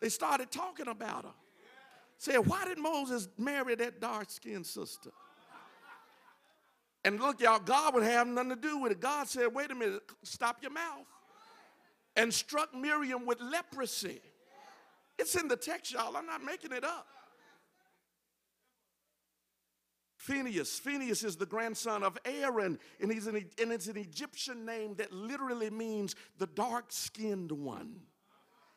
[0.00, 1.34] They started talking about her.
[2.18, 5.10] Said, why did Moses marry that dark skinned sister?
[7.04, 9.00] And look, y'all, God would have nothing to do with it.
[9.00, 11.06] God said, wait a minute, stop your mouth.
[12.16, 14.20] And struck Miriam with leprosy.
[15.18, 16.16] It's in the text, y'all.
[16.16, 17.06] I'm not making it up.
[20.28, 20.78] Phineas.
[20.78, 25.10] Phineas is the grandson of Aaron, and, he's an, and it's an Egyptian name that
[25.10, 28.00] literally means the dark skinned one.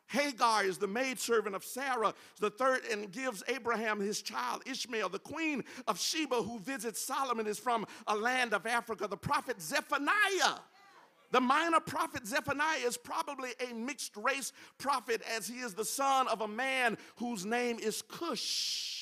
[0.07, 5.09] Hagar is the maidservant of Sarah, the third, and gives Abraham his child Ishmael.
[5.09, 9.07] The queen of Sheba, who visits Solomon, is from a land of Africa.
[9.07, 10.59] The prophet Zephaniah.
[11.31, 16.29] The minor prophet Zephaniah is probably a mixed race prophet, as he is the son
[16.29, 19.00] of a man whose name is Cush.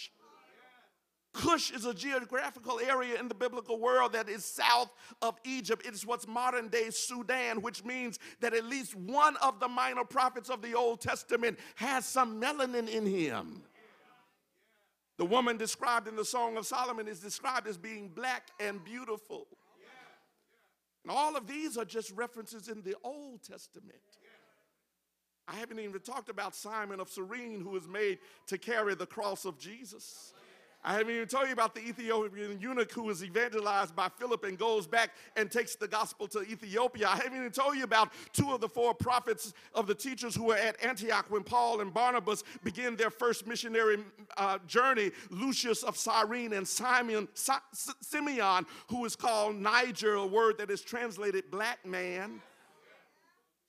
[1.34, 5.86] Cush is a geographical area in the biblical world that is south of Egypt.
[5.86, 10.04] It is what's modern day Sudan, which means that at least one of the minor
[10.04, 13.62] prophets of the Old Testament has some melanin in him.
[15.18, 19.48] The woman described in the Song of Solomon is described as being black and beautiful.
[21.04, 24.00] And all of these are just references in the Old Testament.
[25.48, 29.46] I haven't even talked about Simon of Cyrene, who was made to carry the cross
[29.46, 30.34] of Jesus.
[30.84, 34.58] I haven't even told you about the Ethiopian eunuch who was evangelized by Philip and
[34.58, 37.10] goes back and takes the gospel to Ethiopia.
[37.10, 40.46] I haven't even told you about two of the four prophets of the teachers who
[40.46, 43.98] were at Antioch when Paul and Barnabas began their first missionary
[44.38, 47.28] uh, journey Lucius of Cyrene and Simon,
[48.02, 52.42] Simeon, who is called Niger, a word that is translated black man.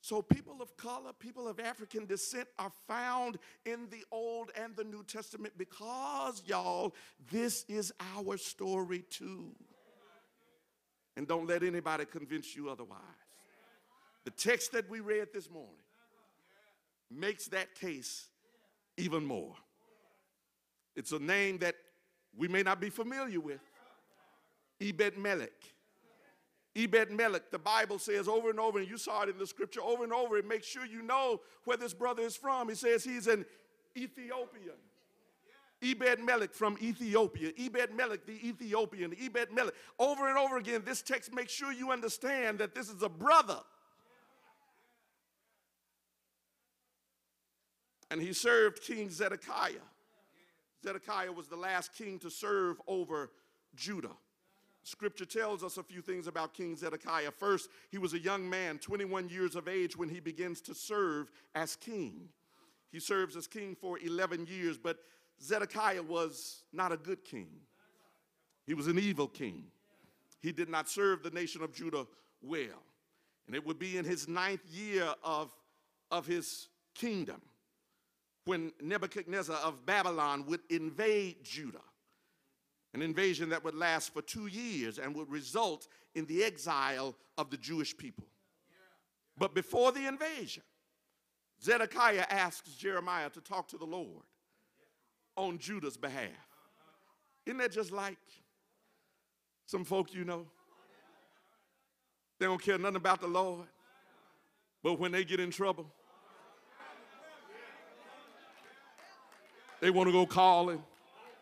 [0.03, 3.37] So, people of color, people of African descent are found
[3.67, 6.95] in the Old and the New Testament because, y'all,
[7.31, 9.51] this is our story too.
[11.15, 12.99] And don't let anybody convince you otherwise.
[14.25, 15.75] The text that we read this morning
[17.11, 18.27] makes that case
[18.97, 19.53] even more.
[20.95, 21.75] It's a name that
[22.35, 23.61] we may not be familiar with
[24.81, 25.51] Ebed Melech.
[26.75, 29.81] Ebed Melech, the Bible says over and over, and you saw it in the scripture
[29.81, 32.69] over and over, it makes sure you know where this brother is from.
[32.69, 33.45] He says he's an
[33.97, 34.77] Ethiopian.
[35.83, 37.51] Ebed Melech from Ethiopia.
[37.59, 39.13] Ebed Melech, the Ethiopian.
[39.21, 39.73] Ebed Melech.
[39.99, 43.59] Over and over again, this text makes sure you understand that this is a brother.
[48.11, 49.71] And he served King Zedekiah.
[50.83, 53.31] Zedekiah was the last king to serve over
[53.75, 54.15] Judah.
[54.83, 57.31] Scripture tells us a few things about King Zedekiah.
[57.31, 61.31] First, he was a young man, 21 years of age, when he begins to serve
[61.53, 62.29] as king.
[62.91, 64.97] He serves as king for 11 years, but
[65.41, 67.49] Zedekiah was not a good king.
[68.65, 69.65] He was an evil king.
[70.41, 72.07] He did not serve the nation of Judah
[72.41, 72.83] well.
[73.45, 75.51] And it would be in his ninth year of,
[76.09, 77.41] of his kingdom
[78.45, 81.81] when Nebuchadnezzar of Babylon would invade Judah
[82.93, 87.49] An invasion that would last for two years and would result in the exile of
[87.49, 88.25] the Jewish people.
[89.37, 90.63] But before the invasion,
[91.63, 94.23] Zedekiah asks Jeremiah to talk to the Lord
[95.37, 96.29] on Judah's behalf.
[97.45, 98.17] Isn't that just like
[99.65, 100.47] some folk you know?
[102.39, 103.67] They don't care nothing about the Lord,
[104.83, 105.85] but when they get in trouble,
[109.79, 110.83] they want to go calling.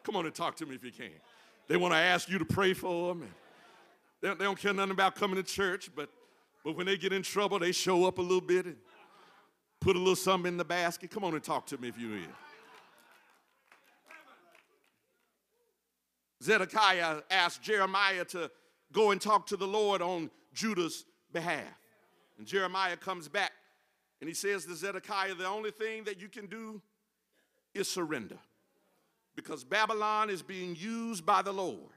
[0.03, 1.11] Come on and talk to me if you can.
[1.69, 3.29] They want to ask you to pray for them.
[4.21, 6.09] They, they don't care nothing about coming to church, but,
[6.65, 8.75] but when they get in trouble, they show up a little bit and
[9.79, 11.11] put a little something in the basket.
[11.11, 12.17] Come on and talk to me if you're.
[16.41, 18.49] Zedekiah asked Jeremiah to
[18.91, 21.63] go and talk to the Lord on Judah's behalf.
[22.39, 23.51] And Jeremiah comes back
[24.21, 26.81] and he says to Zedekiah, The only thing that you can do
[27.75, 28.37] is surrender.
[29.35, 31.91] Because Babylon is being used by the Lord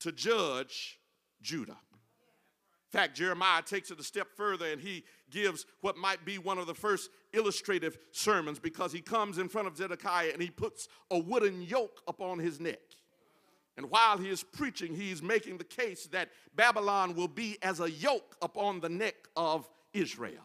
[0.00, 0.98] to judge
[1.40, 1.72] Judah.
[1.72, 6.58] In fact, Jeremiah takes it a step further and he gives what might be one
[6.58, 10.88] of the first illustrative sermons because he comes in front of Zedekiah and he puts
[11.10, 12.78] a wooden yoke upon his neck.
[13.76, 17.80] And while he is preaching, he is making the case that Babylon will be as
[17.80, 20.44] a yoke upon the neck of Israel.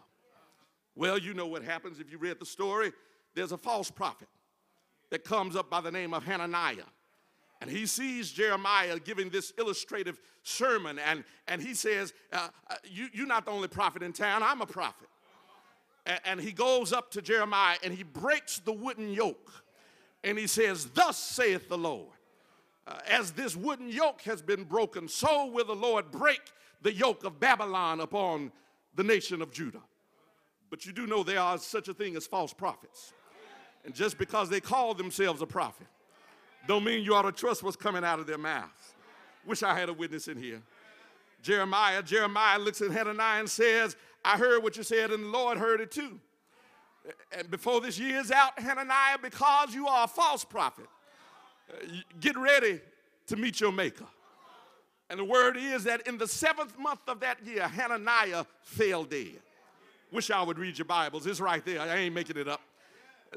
[0.95, 2.91] Well, you know what happens if you read the story.
[3.36, 4.27] There's a false prophet
[5.10, 6.86] that comes up by the name of Hananiah.
[7.62, 13.07] And he sees Jeremiah giving this illustrative sermon, and, and he says, uh, uh, you,
[13.12, 15.10] You're not the only prophet in town, I'm a prophet.
[16.05, 19.51] And, and he goes up to Jeremiah and he breaks the wooden yoke,
[20.24, 22.14] and he says, Thus saith the Lord
[22.89, 26.41] uh, as this wooden yoke has been broken, so will the Lord break
[26.82, 28.51] the yoke of Babylon upon
[28.95, 29.82] the nation of Judah.
[30.70, 33.14] But you do know there are such a thing as false prophets.
[33.86, 35.88] And just because they call themselves a prophet,
[36.67, 38.93] don't mean you ought to trust what's coming out of their mouths.
[39.45, 40.61] Wish I had a witness in here.
[41.41, 45.57] Jeremiah, Jeremiah looks at Hananiah and says, I heard what you said, and the Lord
[45.57, 46.19] heard it too.
[47.32, 50.88] And before this year is out, Hananiah, because you are a false prophet,
[51.71, 51.86] uh,
[52.19, 52.82] get ready
[53.27, 54.05] to meet your maker.
[55.09, 59.39] And the word is that in the seventh month of that year, Hananiah fell dead.
[60.11, 61.25] Wish I would read your Bibles.
[61.25, 61.82] It's right there.
[61.82, 62.61] I ain't making it up.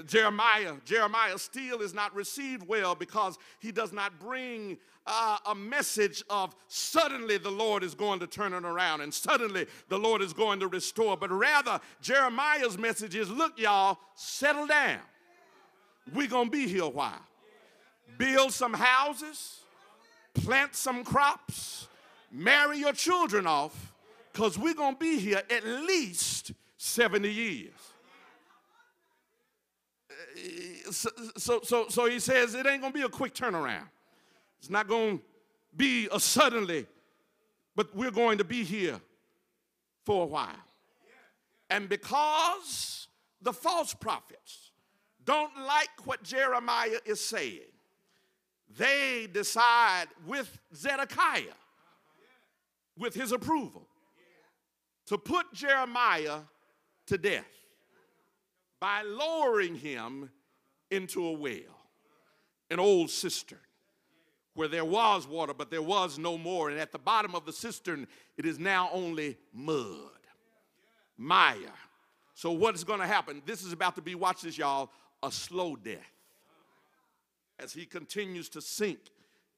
[0.07, 6.23] Jeremiah, Jeremiah still is not received well because he does not bring uh, a message
[6.31, 10.33] of suddenly the Lord is going to turn it around and suddenly the Lord is
[10.33, 11.17] going to restore.
[11.17, 15.01] But rather, Jeremiah's message is look, y'all, settle down.
[16.15, 17.21] We're going to be here a while
[18.19, 19.61] build some houses,
[20.35, 21.89] plant some crops,
[22.31, 23.93] marry your children off,
[24.33, 27.92] because we're going to be here at least 70 years.
[30.91, 33.89] So, so, so, he says it ain't going to be a quick turnaround.
[34.59, 35.25] It's not going to
[35.77, 36.87] be a suddenly,
[37.75, 39.01] but we're going to be here
[40.05, 40.49] for a while.
[41.71, 43.09] And because
[43.41, 44.71] the false prophets
[45.25, 47.61] don't like what Jeremiah is saying,
[48.77, 51.57] they decide with Zedekiah,
[52.99, 53.87] with his approval,
[55.07, 56.41] to put Jeremiah
[57.07, 57.62] to death
[58.83, 60.29] by lowering him
[60.91, 61.87] into a well,
[62.69, 63.61] an old cistern
[64.55, 66.69] where there was water, but there was no more.
[66.69, 70.19] And at the bottom of the cistern, it is now only mud,
[71.17, 71.55] mire.
[72.35, 73.41] So, what is going to happen?
[73.47, 74.91] This is about to be, watch this, y'all,
[75.23, 76.01] a slow death
[77.61, 78.99] as he continues to sink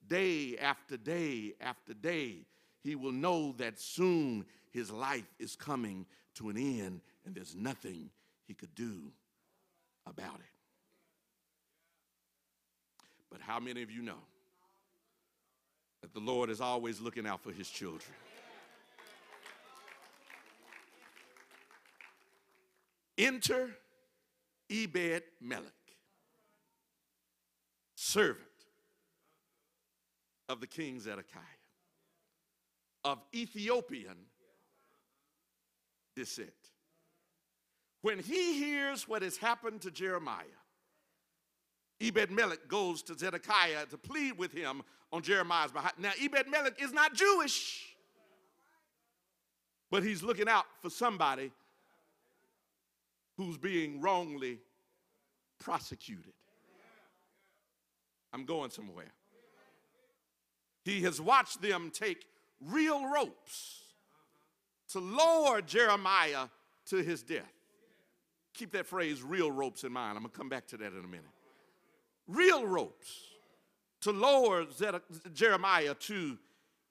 [0.07, 2.45] day after day after day,
[2.83, 6.05] he will know that soon his life is coming
[6.35, 8.11] to an end and there's nothing
[8.47, 9.13] he could do
[10.07, 10.55] about it.
[13.31, 14.23] But how many of you know
[16.03, 18.03] that the Lord is always looking out for his children?
[23.17, 23.71] Enter
[24.71, 25.73] Ebed Melech
[28.15, 28.47] servant
[30.49, 31.41] of the king Zedekiah,
[33.03, 34.17] of Ethiopian
[36.15, 36.51] descent.
[38.05, 40.45] When he hears what has happened to Jeremiah,
[42.03, 45.95] Ebed Melech goes to Zedekiah to plead with him on Jeremiah's behalf.
[45.99, 47.97] Now, Ebed Melech is not Jewish,
[49.91, 51.51] but he's looking out for somebody
[53.39, 54.59] who's being wrongly
[55.59, 56.35] prosecuted.
[58.35, 59.15] I'm going somewhere.
[60.85, 62.27] He has watched them take
[62.61, 63.81] real ropes
[64.91, 66.49] to lower Jeremiah
[66.89, 67.54] to his death.
[68.55, 70.17] Keep that phrase, real ropes, in mind.
[70.17, 71.27] I'm going to come back to that in a minute.
[72.27, 73.19] Real ropes
[74.03, 74.65] to lower
[75.33, 76.39] Jeremiah to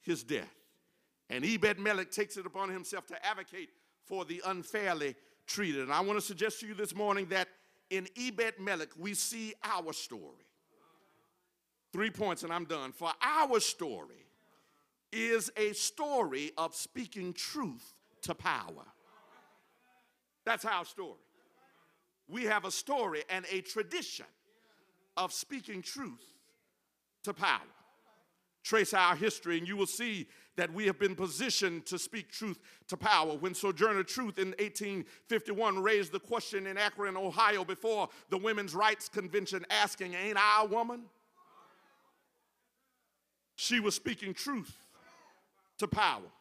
[0.02, 0.54] his death.
[1.30, 3.70] And Ebed Melech takes it upon himself to advocate
[4.06, 5.16] for the unfairly
[5.48, 5.82] treated.
[5.82, 7.48] And I want to suggest to you this morning that
[7.90, 10.46] in Ebed Melech, we see our story.
[11.92, 12.92] Three points, and I'm done.
[12.92, 14.26] For our story
[15.12, 17.94] is a story of speaking truth
[18.24, 18.86] to power.
[20.46, 21.20] That's our story.
[22.34, 24.26] We have a story and a tradition
[25.16, 26.26] of speaking truth
[27.26, 27.60] to power.
[28.64, 32.58] Trace our history, and you will see that we have been positioned to speak truth
[32.88, 33.38] to power.
[33.38, 39.08] When Sojourner Truth in 1851 raised the question in Akron, Ohio, before the Women's Rights
[39.08, 41.04] Convention, asking, Ain't I a woman?
[43.58, 44.76] She was speaking truth
[45.78, 46.32] to power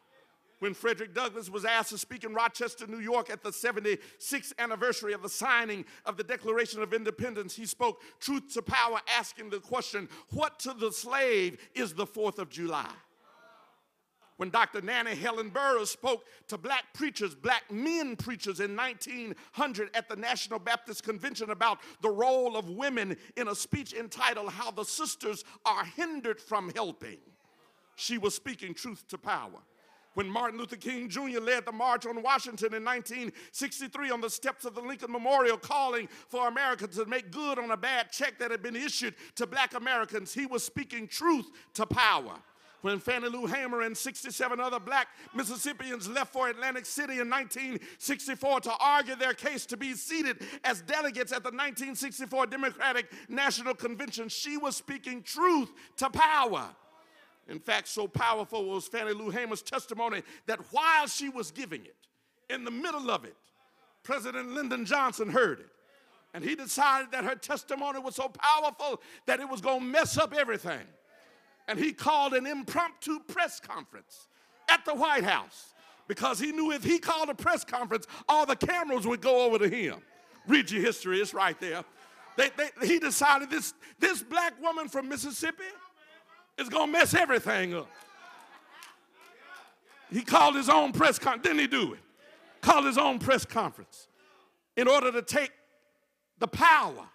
[0.63, 5.11] when Frederick Douglass was asked to speak in Rochester, New York at the 76th anniversary
[5.11, 9.59] of the signing of the Declaration of Independence, he spoke truth to power, asking the
[9.59, 12.89] question, What to the slave is the 4th of July?
[14.37, 14.79] When Dr.
[14.79, 20.59] Nannie Helen Burroughs spoke to black preachers, black men preachers in 1900 at the National
[20.59, 25.83] Baptist Convention about the role of women in a speech entitled How the Sisters Are
[25.83, 27.17] Hindered from Helping,
[27.97, 29.59] she was speaking truth to power
[30.13, 31.39] when Martin Luther King Jr.
[31.41, 36.07] led the March on Washington in 1963 on the steps of the Lincoln Memorial, calling
[36.27, 39.73] for America to make good on a bad check that had been issued to black
[39.73, 40.33] Americans.
[40.33, 42.35] He was speaking truth to power.
[42.81, 48.59] When Fannie Lou Hamer and 67 other black Mississippians left for Atlantic City in 1964
[48.59, 54.27] to argue their case to be seated as delegates at the 1964 Democratic National Convention,
[54.27, 56.75] she was speaking truth to power.
[57.49, 61.95] In fact, so powerful was Fannie Lou Hamer's testimony that while she was giving it,
[62.49, 63.35] in the middle of it,
[64.03, 65.69] President Lyndon Johnson heard it.
[66.33, 70.17] And he decided that her testimony was so powerful that it was going to mess
[70.17, 70.81] up everything.
[71.67, 74.27] And he called an impromptu press conference
[74.67, 75.73] at the White House
[76.07, 79.59] because he knew if he called a press conference, all the cameras would go over
[79.59, 80.01] to him.
[80.47, 81.83] Read your history, it's right there.
[82.35, 85.63] They, they, he decided this, this black woman from Mississippi
[86.57, 87.89] is going to mess everything up.
[90.11, 91.43] He called his own press conference.
[91.43, 91.99] Didn't he do it?
[92.61, 94.07] Called his own press conference
[94.77, 95.51] in order to take
[96.39, 97.07] the power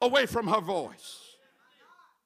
[0.00, 1.36] away from her voice.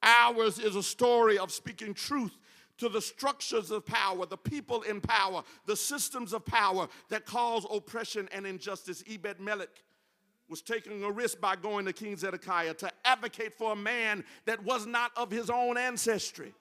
[0.03, 2.37] Ours is a story of speaking truth
[2.79, 7.65] to the structures of power, the people in power, the systems of power that cause
[7.73, 9.05] oppression and injustice.
[9.09, 9.83] Ebed Melech
[10.53, 14.63] was taking a risk by going to King Zedekiah to advocate for a man that
[14.63, 16.53] was not of his own ancestry,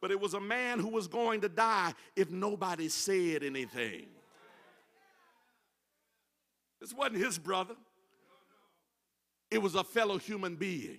[0.00, 4.06] but it was a man who was going to die if nobody said anything.
[6.80, 7.76] This wasn't his brother,
[9.48, 10.98] it was a fellow human being.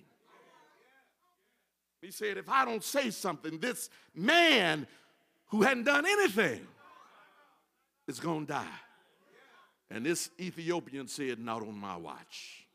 [2.00, 4.86] He said, If I don't say something, this man
[5.48, 6.66] who hadn't done anything
[8.08, 8.80] is going to die.
[9.90, 12.66] And this Ethiopian said, Not on my watch.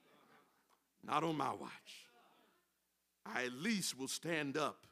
[1.05, 2.07] Not on my watch.
[3.25, 4.85] I at least will stand up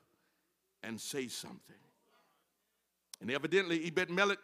[0.84, 1.76] and say something.
[3.22, 4.40] And evidently, Ebed Melech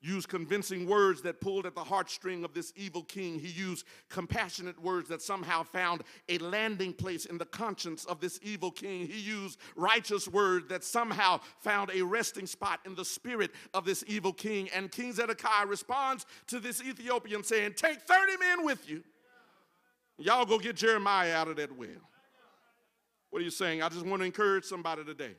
[0.00, 3.38] used convincing words that pulled at the heartstring of this evil king.
[3.38, 8.38] He used compassionate words that somehow found a landing place in the conscience of this
[8.42, 9.06] evil king.
[9.06, 14.04] He used righteous words that somehow found a resting spot in the spirit of this
[14.06, 14.68] evil king.
[14.74, 19.02] And King Zedekiah responds to this Ethiopian saying, Take 30 men with you.
[20.18, 21.88] Y'all go get Jeremiah out of that well.
[23.30, 23.82] What are you saying?
[23.82, 25.34] I just want to encourage somebody today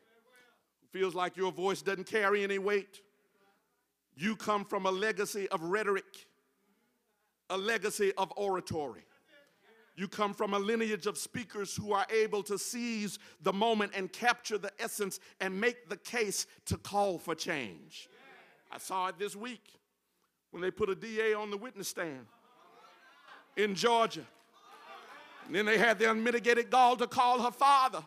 [0.92, 3.02] feels like your voice doesn't carry any weight
[4.18, 6.28] you come from a legacy of rhetoric,
[7.50, 9.04] a legacy of oratory.
[9.96, 14.12] You come from a lineage of speakers who are able to seize the moment and
[14.12, 18.10] capture the essence and make the case to call for change.
[18.72, 19.74] I saw it this week
[20.52, 22.28] when they put a DA on the witness stand
[23.56, 24.26] in Georgia.
[25.46, 28.04] And then they had the unmitigated gall to call her father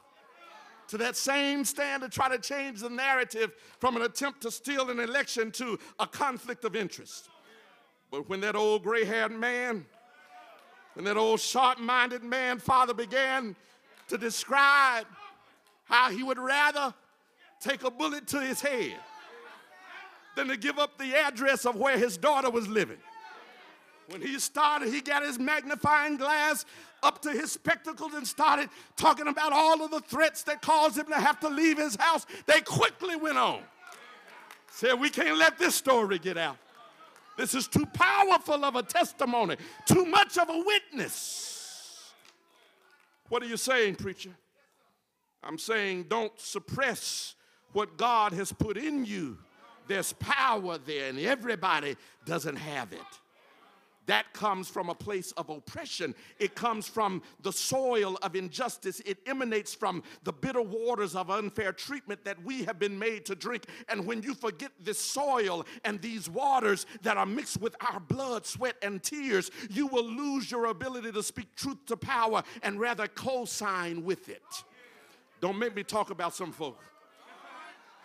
[0.91, 4.91] to that same stand to try to change the narrative from an attempt to steal
[4.91, 7.29] an election to a conflict of interest.
[8.11, 9.87] But when that old gray haired man,
[10.95, 13.55] when that old sharp minded man, father began
[14.09, 15.07] to describe
[15.85, 16.93] how he would rather
[17.61, 18.97] take a bullet to his head
[20.35, 22.99] than to give up the address of where his daughter was living.
[24.09, 26.65] When he started, he got his magnifying glass
[27.03, 31.07] up to his spectacles and started talking about all of the threats that caused him
[31.07, 32.27] to have to leave his house.
[32.47, 33.61] They quickly went on.
[34.71, 36.57] Said, We can't let this story get out.
[37.37, 42.13] This is too powerful of a testimony, too much of a witness.
[43.29, 44.31] What are you saying, preacher?
[45.43, 47.35] I'm saying don't suppress
[47.73, 49.39] what God has put in you.
[49.87, 51.97] There's power there, and everybody
[52.27, 53.01] doesn't have it.
[54.11, 56.17] That comes from a place of oppression.
[56.41, 58.99] It comes from the soil of injustice.
[59.07, 63.37] It emanates from the bitter waters of unfair treatment that we have been made to
[63.37, 63.67] drink.
[63.89, 68.45] And when you forget this soil and these waters that are mixed with our blood,
[68.47, 73.07] sweat, and tears, you will lose your ability to speak truth to power and rather
[73.07, 74.43] co sign with it.
[75.41, 76.83] Don't make me talk about some folk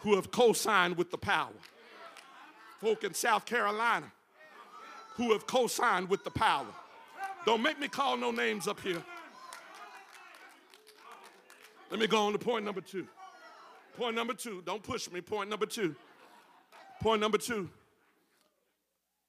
[0.01, 1.49] who have co signed with the power.
[2.79, 4.11] Folk in South Carolina
[5.15, 6.67] who have co signed with the power.
[7.45, 9.01] Don't make me call no names up here.
[11.91, 13.07] Let me go on to point number two.
[13.97, 14.61] Point number two.
[14.65, 15.21] Don't push me.
[15.21, 15.95] Point number two.
[17.01, 17.69] Point number two.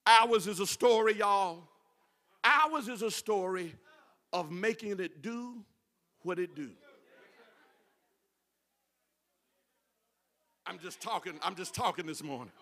[0.07, 1.63] Ours is a story, y'all.
[2.43, 3.75] Ours is a story
[4.33, 5.57] of making it do
[6.23, 6.71] what it do.
[10.67, 12.53] I'm just talking, I'm just talking this morning.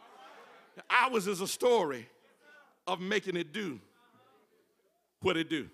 [0.91, 2.07] Ours is a story
[2.87, 3.81] of making it do
[5.21, 5.69] what it do.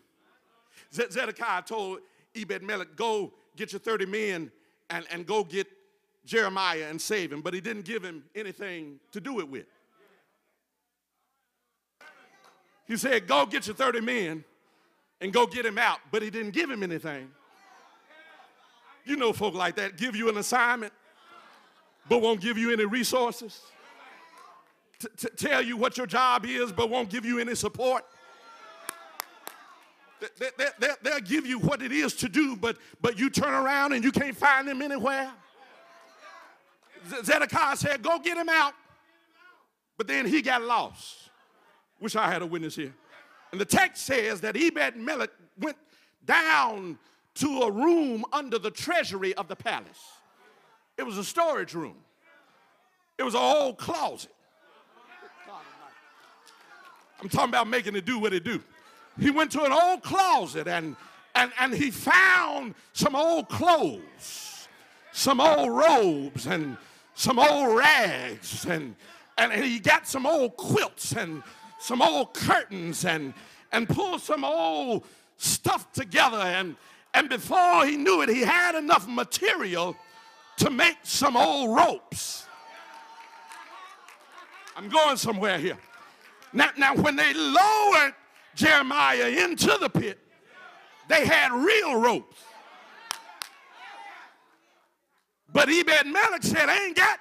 [0.92, 2.00] Zedekiah told
[2.34, 4.52] Ebed Melech, go get your 30 men
[4.88, 5.66] and, and go get
[6.24, 9.66] Jeremiah and save him, but he didn't give him anything to do it with.
[12.86, 14.44] He said, go get your 30 men
[15.20, 17.30] and go get him out, but he didn't give him anything.
[19.04, 20.92] You know folk like that give you an assignment,
[22.08, 23.60] but won't give you any resources
[25.00, 28.04] t- t- tell you what your job is, but won't give you any support.
[30.20, 33.54] They, they, they, they'll give you what it is to do, but, but you turn
[33.54, 35.32] around and you can't find them anywhere.
[37.24, 38.74] Zedekiah said, Go get him out.
[39.96, 41.30] But then he got lost.
[42.00, 42.94] Wish I had a witness here.
[43.52, 45.76] And the text says that Ebed Melech went
[46.24, 46.98] down
[47.34, 50.00] to a room under the treasury of the palace.
[50.96, 51.96] It was a storage room,
[53.18, 54.32] it was an old closet.
[57.20, 58.62] I'm talking about making it do what it do.
[59.18, 60.96] He went to an old closet and,
[61.34, 64.68] and, and he found some old clothes,
[65.12, 66.76] some old robes, and
[67.14, 68.96] some old rags, and,
[69.36, 71.42] and, he got some old quilts and
[71.78, 73.34] some old curtains and,
[73.72, 75.04] and pulled some old
[75.36, 76.38] stuff together.
[76.38, 76.76] And,
[77.12, 79.96] and before he knew it, he had enough material
[80.58, 82.46] to make some old ropes.
[84.76, 85.78] I'm going somewhere here.
[86.52, 88.14] Now, now when they lowered
[88.54, 90.18] Jeremiah into the pit,
[91.08, 92.42] they had real ropes.
[95.52, 97.18] But Ebed Melech said, I ain't got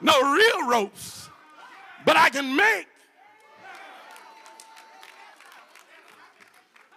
[0.00, 1.28] no real ropes,
[2.04, 2.86] but I can make.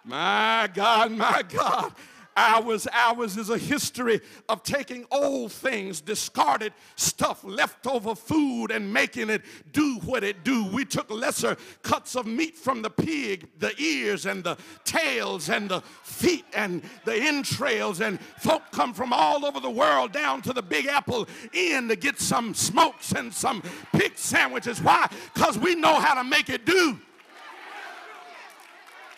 [0.06, 1.94] My God, my God.
[2.36, 9.30] Ours, ours is a history of taking old things, discarded stuff, leftover food, and making
[9.30, 9.42] it
[9.72, 10.66] do what it do.
[10.66, 15.70] We took lesser cuts of meat from the pig, the ears and the tails and
[15.70, 20.54] the feet and the entrails, and folk come from all over the world down to
[20.54, 23.62] the Big Apple Inn to get some smokes and some
[23.94, 24.82] pig sandwiches.
[24.82, 25.08] Why?
[25.34, 27.00] Because we know how to make it do.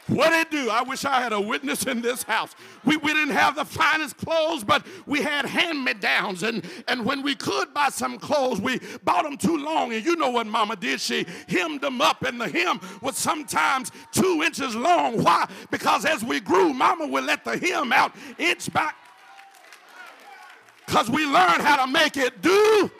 [0.07, 0.69] What did it do?
[0.69, 2.55] I wish I had a witness in this house.
[2.83, 6.43] We, we didn't have the finest clothes, but we had hand-me-downs.
[6.43, 9.93] And, and when we could buy some clothes, we bought them too long.
[9.93, 11.01] And you know what mama did?
[11.01, 15.23] She hemmed them up, and the hem was sometimes two inches long.
[15.23, 15.49] Why?
[15.71, 18.91] Because as we grew, mama would let the hem out inch by
[20.85, 22.91] because we learned how to make it do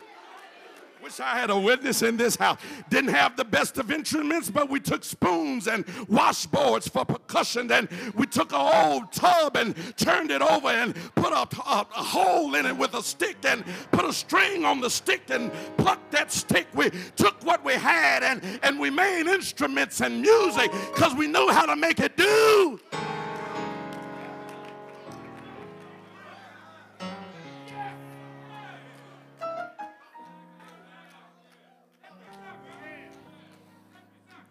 [1.05, 2.57] Wish I had a witness in this house.
[2.89, 7.67] Didn't have the best of instruments, but we took spoons and washboards for percussion.
[7.67, 12.03] Then we took an old tub and turned it over and put a, a, a
[12.03, 16.11] hole in it with a stick and put a string on the stick and plucked
[16.13, 16.65] that stick.
[16.73, 21.49] We took what we had and, and we made instruments and music because we knew
[21.51, 22.79] how to make it do.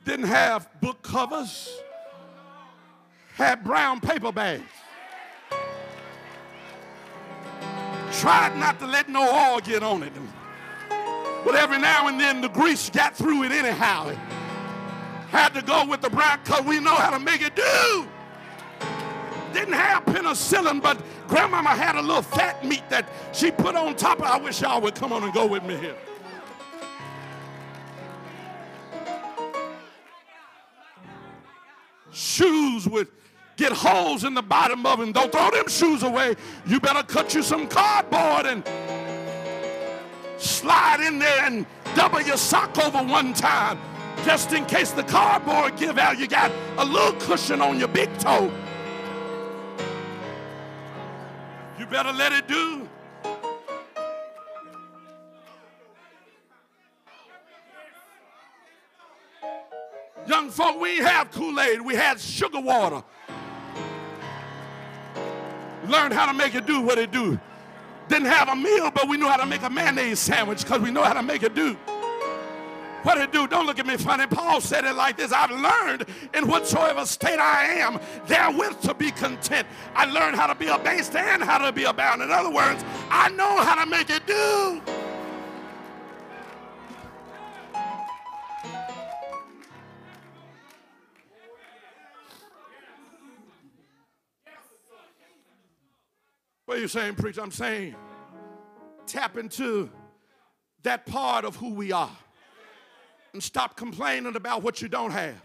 [0.04, 1.70] Didn't have book covers,
[3.34, 4.62] had brown paper bags.
[8.12, 10.12] Tried not to let no oil get on it.
[11.44, 14.08] But every now and then the grease got through it anyhow.
[14.08, 14.18] It
[15.28, 18.08] had to go with the brown because we know how to make it do.
[19.52, 24.18] Didn't have penicillin, but grandmama had a little fat meat that she put on top
[24.20, 24.24] of.
[24.24, 25.96] I wish y'all would come on and go with me here.
[32.14, 33.08] Shoes with
[33.56, 35.12] get holes in the bottom of them.
[35.12, 36.34] Don't throw them shoes away.
[36.66, 38.64] You better cut you some cardboard and
[40.38, 43.78] slide in there and double your sock over one time.
[44.24, 48.16] Just in case the cardboard give out, you got a little cushion on your big
[48.18, 48.50] toe.
[51.78, 52.83] You better let it do.
[60.26, 63.02] Young folk, we ain't have Kool-Aid, we had sugar water.
[65.86, 67.38] Learned how to make it do what it do.
[68.08, 70.90] Didn't have a meal, but we knew how to make a mayonnaise sandwich because we
[70.90, 71.76] know how to make it do.
[73.02, 73.46] What it do?
[73.46, 74.26] Don't look at me funny.
[74.26, 79.10] Paul said it like this I've learned in whatsoever state I am, therewith to be
[79.10, 79.68] content.
[79.94, 82.22] I learned how to be abased and how to be abound.
[82.22, 84.80] In other words, I know how to make it do.
[96.84, 97.40] You saying, preacher?
[97.40, 97.94] I'm saying
[99.06, 99.88] tap into
[100.82, 102.14] that part of who we are
[103.32, 105.40] and stop complaining about what you don't have.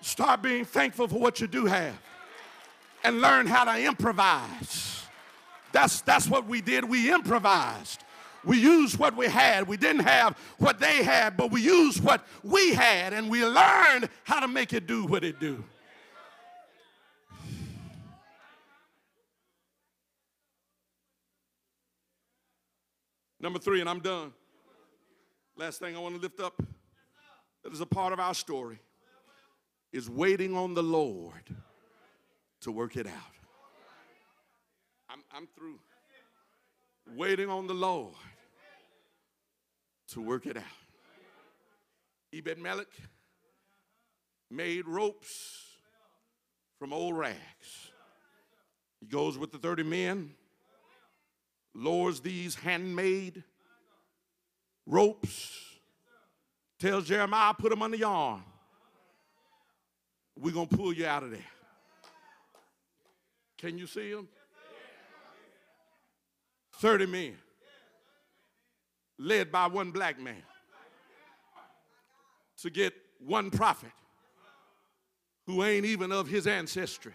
[0.00, 1.94] Start being thankful for what you do have
[3.04, 5.04] and learn how to improvise.
[5.72, 6.88] That's, that's what we did.
[6.88, 8.02] We improvised.
[8.42, 9.68] We used what we had.
[9.68, 14.08] We didn't have what they had, but we used what we had and we learned
[14.24, 15.62] how to make it do what it do.
[23.40, 24.32] Number three, and I'm done.
[25.56, 26.62] Last thing I want to lift up
[27.64, 28.78] that is a part of our story
[29.92, 31.56] is waiting on the Lord
[32.60, 33.12] to work it out.
[35.08, 35.78] I'm, I'm through.
[37.16, 38.14] Waiting on the Lord
[40.08, 40.62] to work it out.
[42.32, 42.88] Ebed Melech
[44.50, 45.64] made ropes
[46.78, 47.90] from old rags.
[49.00, 50.30] He goes with the 30 men
[51.74, 53.42] lowers these handmade
[54.86, 55.56] ropes,
[56.78, 58.44] tells Jeremiah, put them under your arm.
[60.38, 61.40] We're going to pull you out of there.
[63.58, 64.26] Can you see them?
[66.76, 67.36] 30 men,
[69.18, 70.42] led by one black man,
[72.62, 73.92] to get one prophet
[75.46, 77.12] who ain't even of his ancestry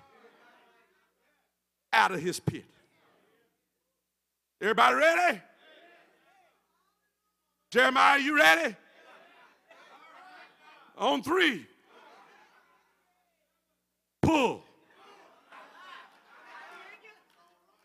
[1.92, 2.66] out of his pit.
[4.62, 5.42] Everybody ready?
[7.72, 8.76] Jeremiah, you ready?
[10.98, 11.66] On three.
[14.22, 14.64] Pull.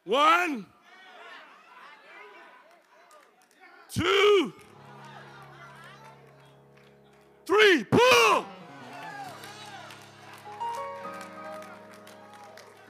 [0.05, 0.65] One.
[3.91, 4.53] Two.
[7.47, 7.85] Three.
[7.85, 8.45] Pull.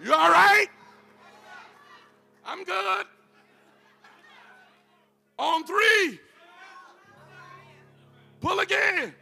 [0.05, 0.67] You all right?
[2.45, 3.07] I'm good.
[5.41, 6.21] On three.
[8.43, 9.15] Pull again.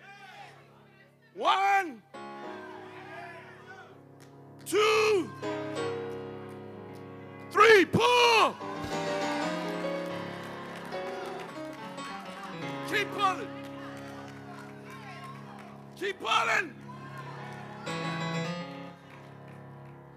[1.35, 2.03] One,
[4.66, 5.31] two,
[7.53, 7.85] three.
[7.85, 8.57] Pull.
[12.90, 13.49] Keep pulling.
[15.95, 16.74] Keep pulling.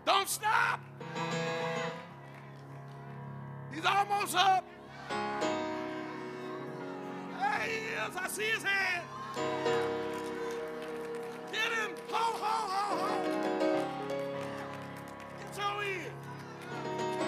[0.07, 0.80] Don't stop.
[3.72, 4.70] He's almost up.
[8.02, 8.22] There.
[8.23, 9.03] I see his hand.
[11.52, 11.91] Get him.
[12.10, 13.11] Ho, ho, ho, ho.
[15.40, 16.11] Get your in.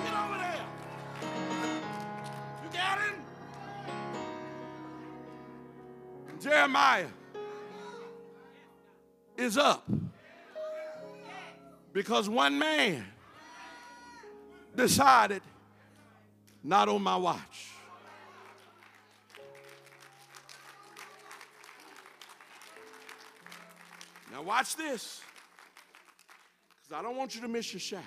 [0.03, 0.65] Get over there.
[2.63, 3.15] You got him?
[6.41, 7.07] Jeremiah
[9.37, 9.85] is up
[11.93, 13.05] because one man
[14.75, 15.43] decided
[16.63, 17.72] not on my watch.
[24.33, 25.21] Now, watch this,
[26.81, 28.01] because I don't want you to miss your shout.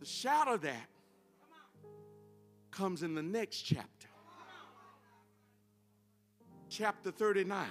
[0.00, 0.88] The shout of that
[2.70, 4.08] comes in the next chapter,
[6.70, 7.66] chapter 39.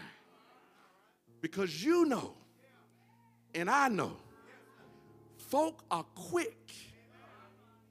[1.42, 2.36] Because you know,
[3.56, 4.18] and I know,
[5.38, 6.72] folk are quick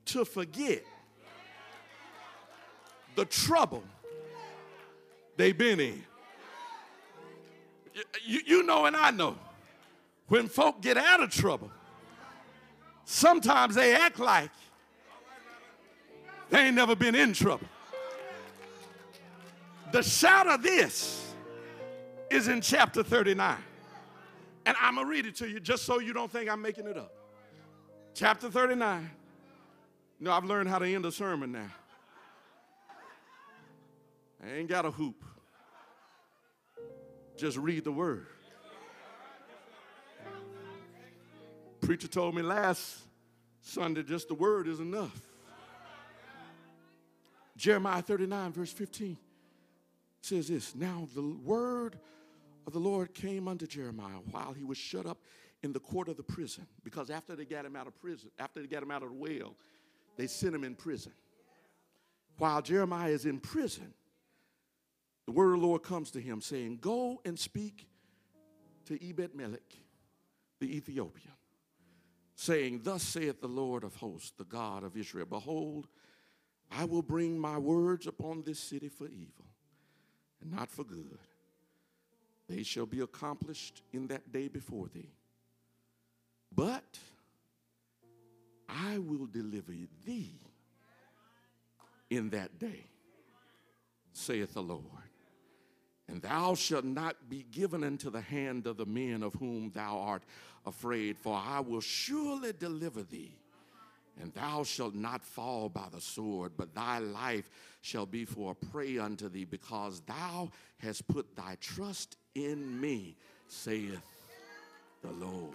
[0.04, 0.84] to forget
[3.16, 3.82] the trouble
[5.36, 6.04] they've been in
[8.24, 9.36] you, you know and I know
[10.28, 11.70] when folk get out of trouble,
[13.04, 14.50] sometimes they act like
[16.50, 17.66] they ain't never been in trouble.
[19.92, 21.32] The shout of this
[22.30, 23.56] is in chapter 39.
[24.66, 26.86] And I'm going to read it to you just so you don't think I'm making
[26.86, 27.12] it up.
[28.14, 29.10] Chapter 39.
[30.20, 31.70] No, I've learned how to end a sermon now.
[34.42, 35.22] I ain't got a hoop.
[37.36, 38.26] Just read the word.
[41.80, 42.98] Preacher told me last
[43.60, 45.20] Sunday just the word is enough.
[47.56, 49.16] Jeremiah 39, verse 15
[50.20, 51.98] says this Now the word
[52.66, 55.18] of the Lord came unto Jeremiah while he was shut up
[55.62, 56.66] in the court of the prison.
[56.82, 59.14] Because after they got him out of prison, after they got him out of the
[59.14, 59.54] well,
[60.16, 61.12] they sent him in prison.
[62.38, 63.92] While Jeremiah is in prison,
[65.26, 67.86] the word of the Lord comes to him saying, Go and speak
[68.86, 69.74] to Ebed Melech,
[70.60, 71.32] the Ethiopian,
[72.34, 75.88] saying, Thus saith the Lord of hosts, the God of Israel, Behold,
[76.70, 79.46] I will bring my words upon this city for evil
[80.42, 81.18] and not for good.
[82.48, 85.12] They shall be accomplished in that day before thee.
[86.54, 86.98] But
[88.68, 89.72] I will deliver
[90.04, 90.40] thee
[92.10, 92.84] in that day,
[94.12, 95.03] saith the Lord.
[96.08, 99.98] And thou shalt not be given into the hand of the men of whom thou
[99.98, 100.22] art
[100.66, 103.32] afraid, for I will surely deliver thee.
[104.20, 107.50] And thou shalt not fall by the sword, but thy life
[107.80, 113.16] shall be for a prey unto thee, because thou hast put thy trust in me,
[113.48, 114.00] saith
[115.02, 115.54] the Lord.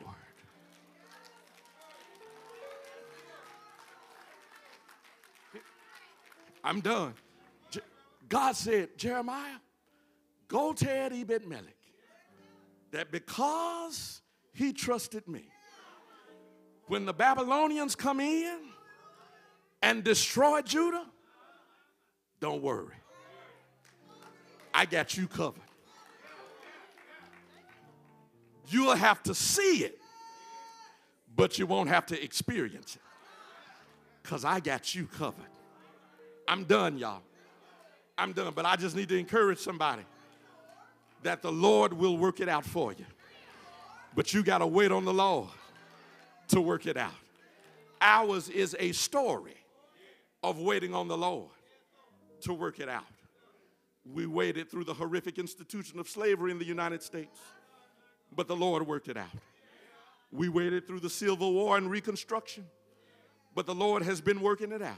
[6.64, 7.14] I'm done.
[8.28, 9.58] God said, Jeremiah,
[10.50, 11.76] go tell Ebed Melech
[12.92, 14.22] that because
[14.52, 15.46] he trusted me,
[16.88, 18.60] when the Babylonians come in
[19.82, 21.06] and destroy Judah,
[22.42, 22.96] don't worry.
[24.74, 25.62] I got you covered.
[28.68, 29.98] You'll have to see it,
[31.36, 33.02] but you won't have to experience it
[34.22, 35.46] because I got you covered.
[36.48, 37.22] I'm done, y'all.
[38.18, 40.04] I'm done, but I just need to encourage somebody
[41.24, 43.06] that the Lord will work it out for you.
[44.16, 45.50] But you got to wait on the Lord
[46.50, 47.14] to work it out.
[48.02, 49.56] Ours is a story
[50.44, 51.50] of waiting on the Lord
[52.42, 53.04] to work it out.
[54.12, 57.40] We waited through the horrific institution of slavery in the United States,
[58.36, 59.28] but the Lord worked it out.
[60.32, 62.66] We waited through the Civil War and Reconstruction,
[63.54, 64.96] but the Lord has been working it out.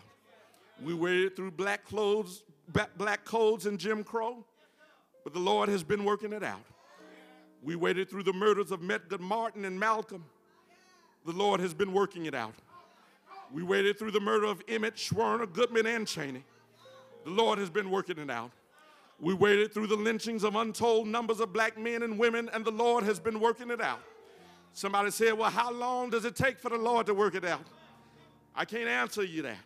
[0.84, 2.43] We waited through black clothes,
[2.98, 4.45] black codes and Jim Crow,
[5.23, 6.64] but the Lord has been working it out.
[7.64, 10.26] We waited through the murders of Medgar Martin and Malcolm.
[11.26, 12.56] The Lord has been working it out.
[13.53, 16.43] We waited through the murder of Emmett, Schwerner, Goodman, and Chaney.
[17.26, 18.52] The Lord has been working it out.
[19.19, 22.72] We waited through the lynchings of untold numbers of black men and women, and the
[22.72, 23.99] Lord has been working it out.
[24.73, 27.61] Somebody said, Well, how long does it take for the Lord to work it out?
[28.56, 29.57] I can't answer you that.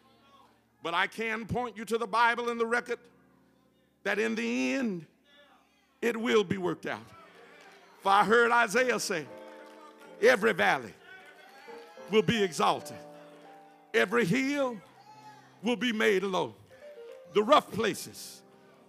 [0.84, 3.00] But I can point you to the Bible and the record
[4.04, 5.06] that in the end,
[6.06, 7.06] it will be worked out.
[8.02, 9.26] For I heard Isaiah say,
[10.22, 10.94] every valley
[12.12, 12.98] will be exalted,
[13.94, 14.78] every hill
[15.64, 16.54] will be made low,
[17.34, 18.42] the rough places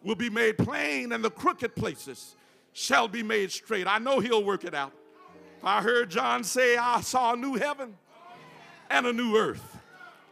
[0.03, 2.37] will be made plain, and the crooked places
[2.73, 3.87] shall be made straight.
[3.87, 4.93] I know he'll work it out.
[5.65, 7.97] I heard John say, I saw a new heaven
[8.91, 9.76] and a new earth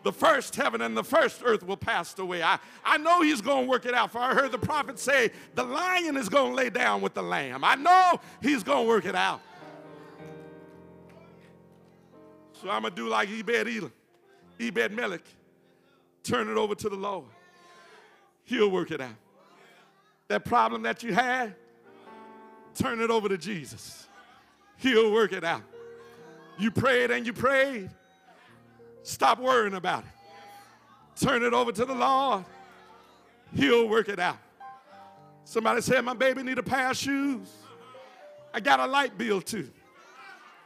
[0.04, 2.42] the first heaven and the first earth will pass away.
[2.42, 4.12] I, I know he's going to work it out.
[4.12, 7.22] For I heard the prophet say, the lion is going to lay down with the
[7.22, 7.64] lamb.
[7.64, 9.40] I know he's going to work it out.
[12.62, 13.92] So I'm going to do like Ebed Elam,
[14.60, 15.24] Ebed Melech.
[16.22, 17.24] Turn it over to the Lord.
[18.44, 19.16] He'll work it out.
[20.28, 21.54] That problem that you had,
[22.74, 24.06] turn it over to Jesus.
[24.76, 25.62] He'll work it out.
[26.58, 27.90] You prayed and you prayed
[29.04, 31.22] Stop worrying about it.
[31.24, 32.44] Turn it over to the Lord.
[33.54, 34.38] He'll work it out.
[35.44, 37.48] Somebody said, My baby need a pair of shoes.
[38.52, 39.68] I got a light bill too.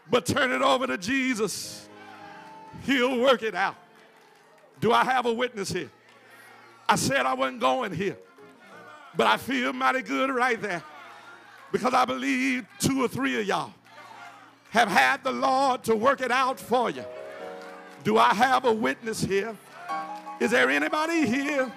[0.09, 1.89] But turn it over to Jesus.
[2.85, 3.75] He'll work it out.
[4.81, 5.91] Do I have a witness here?
[6.89, 8.17] I said I wasn't going here.
[9.17, 10.83] But I feel mighty good right there.
[11.73, 13.73] Because I believe two or three of y'all
[14.71, 17.05] have had the Lord to work it out for you.
[18.05, 19.57] Do I have a witness here?
[20.41, 21.71] Is there anybody here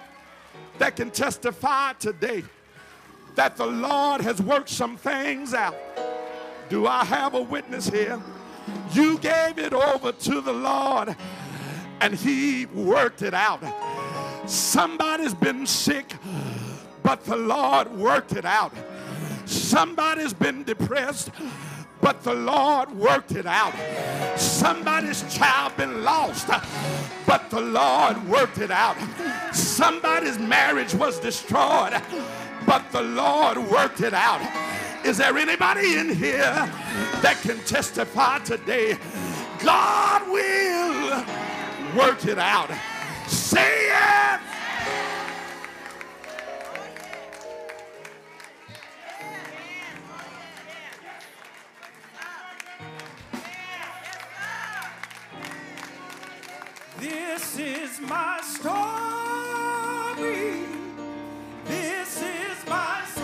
[0.78, 2.44] that can testify today
[3.34, 5.74] that the Lord has worked some things out?
[6.68, 8.20] Do I have a witness here?
[8.92, 11.16] You gave it over to the Lord
[12.00, 13.62] and He worked it out.
[14.46, 16.14] Somebody's been sick,
[17.02, 18.72] but the Lord worked it out.
[19.44, 21.30] Somebody's been depressed,
[22.02, 23.72] but the Lord worked it out.
[24.38, 26.48] Somebody's child been lost,
[27.26, 28.96] but the Lord worked it out.
[29.54, 31.94] Somebody's marriage was destroyed,
[32.66, 34.42] but the Lord worked it out.
[35.06, 36.68] Is there anybody in here
[37.22, 38.98] that can testify today?
[39.64, 41.24] God will
[41.96, 42.70] work it out.
[43.28, 44.51] Say it.
[57.02, 58.70] This is my story.
[61.64, 63.21] This is my song.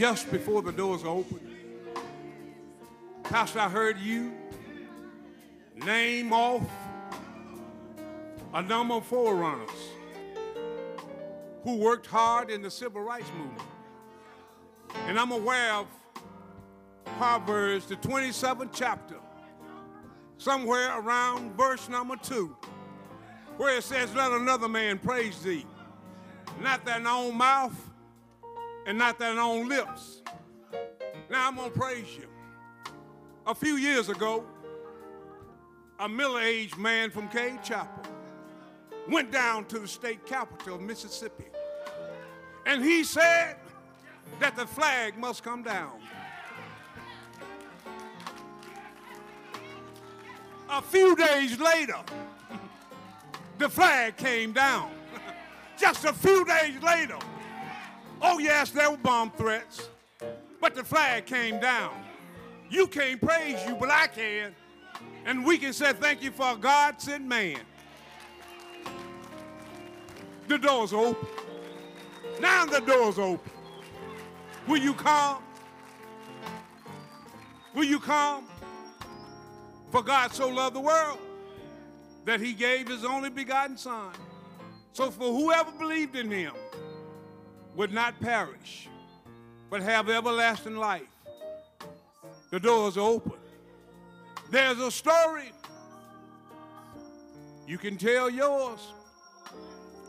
[0.00, 1.38] Just before the doors open.
[3.24, 4.32] Pastor, I heard you
[5.76, 6.62] name off
[8.54, 9.68] a number of forerunners
[11.64, 13.68] who worked hard in the civil rights movement.
[15.06, 15.86] And I'm aware of
[17.18, 19.16] Proverbs, the 27th chapter,
[20.38, 22.56] somewhere around verse number two,
[23.58, 25.66] where it says, Let another man praise thee,
[26.58, 27.89] not thine own mouth
[28.86, 30.22] and not thine own lips.
[31.30, 32.26] Now I'm going to praise you.
[33.46, 34.44] A few years ago,
[35.98, 38.02] a middle aged man from Cade Chapel
[39.08, 41.44] went down to the state capital of Mississippi.
[42.66, 43.56] And he said
[44.38, 46.00] that the flag must come down.
[50.68, 51.98] A few days later,
[53.58, 54.90] the flag came down.
[55.78, 57.18] Just a few days later,
[58.22, 59.88] Oh, yes, there were bomb threats,
[60.60, 61.92] but the flag came down.
[62.68, 64.54] You can't praise you, but I can.
[65.24, 67.60] And we can say thank you for God sent man.
[70.48, 71.28] The door's open.
[72.40, 73.50] Now the door's open.
[74.66, 75.42] Will you come?
[77.74, 78.44] Will you come?
[79.90, 81.18] For God so loved the world
[82.24, 84.12] that he gave his only begotten Son.
[84.92, 86.52] So for whoever believed in him,
[87.76, 88.88] would not perish,
[89.70, 91.02] but have everlasting life.
[92.50, 93.38] The doors are open.
[94.50, 95.52] There's a story.
[97.66, 98.80] You can tell yours,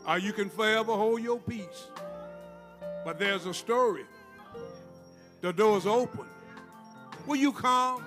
[0.06, 1.86] or you can forever hold your peace.
[3.04, 4.04] But there's a story.
[5.40, 6.26] The door's open.
[7.26, 8.02] Will you come?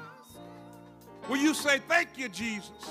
[1.30, 2.90] Will you say, Thank you, Jesus,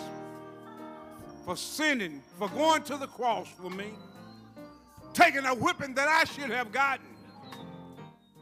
[1.45, 3.93] for sinning, for going to the cross for me?
[5.15, 7.07] Taking a whipping that I should have gotten,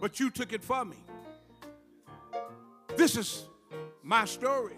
[0.00, 0.96] but you took it for me.
[2.96, 3.44] This is
[4.02, 4.76] my story.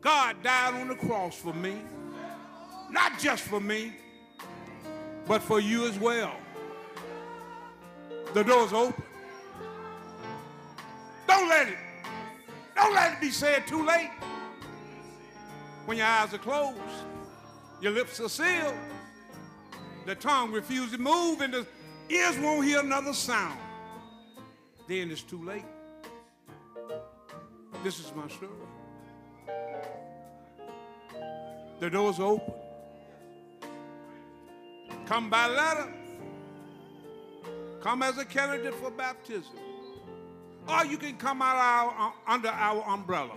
[0.00, 1.76] God died on the cross for me,
[2.90, 3.92] not just for me,
[5.26, 6.36] but for you as well.
[8.34, 9.02] The door's open.
[11.26, 11.78] Don't let it,
[12.76, 14.10] don't let it be said too late.
[15.86, 16.78] When your eyes are closed,
[17.80, 18.74] your lips are sealed
[20.06, 21.66] the tongue refuses to move and the
[22.08, 23.58] ears won't hear another sound,
[24.88, 25.64] then it's too late.
[27.82, 28.50] This is my story.
[31.78, 32.52] The door's open.
[35.06, 35.92] Come by letter.
[37.80, 39.54] Come as a candidate for baptism.
[40.68, 43.36] Or you can come out our, uh, under our umbrella.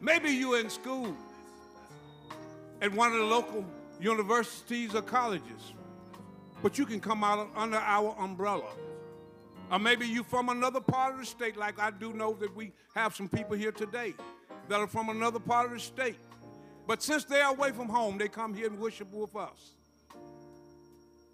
[0.00, 1.14] Maybe you're in school
[2.80, 3.64] at one of the local
[4.00, 5.72] universities or colleges,
[6.62, 8.70] but you can come out under our umbrella.
[9.70, 12.72] Or maybe you're from another part of the state, like I do know that we
[12.94, 14.14] have some people here today
[14.68, 16.18] that are from another part of the state.
[16.86, 19.72] But since they're away from home, they come here and worship with us.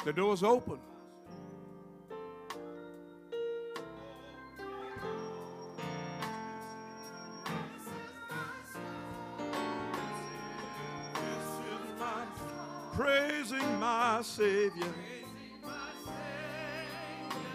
[0.05, 0.78] The door's open.
[12.94, 14.93] praising my Savior.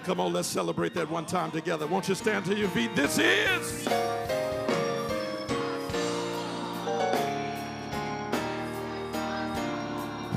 [0.08, 1.86] Come on, let's celebrate that one time together.
[1.86, 2.96] Won't you stand to your feet?
[2.96, 3.86] This is.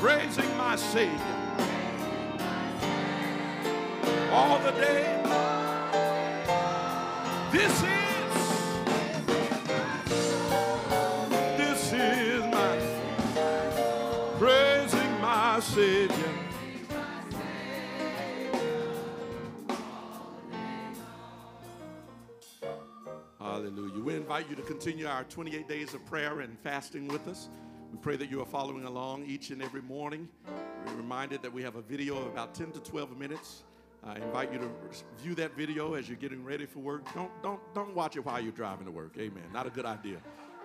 [0.00, 1.14] Praising my Savior.
[4.32, 5.22] All the day.
[7.52, 7.99] This is.
[24.40, 27.50] Invite you to continue our 28 days of prayer and fasting with us.
[27.92, 30.30] We pray that you are following along each and every morning.
[30.86, 33.64] We're reminded that we have a video of about 10 to 12 minutes.
[34.02, 34.70] I invite you to
[35.22, 37.02] view that video as you're getting ready for work.
[37.12, 39.12] Don't, don't, don't watch it while you're driving to work.
[39.18, 39.42] Amen.
[39.52, 40.16] Not a good idea.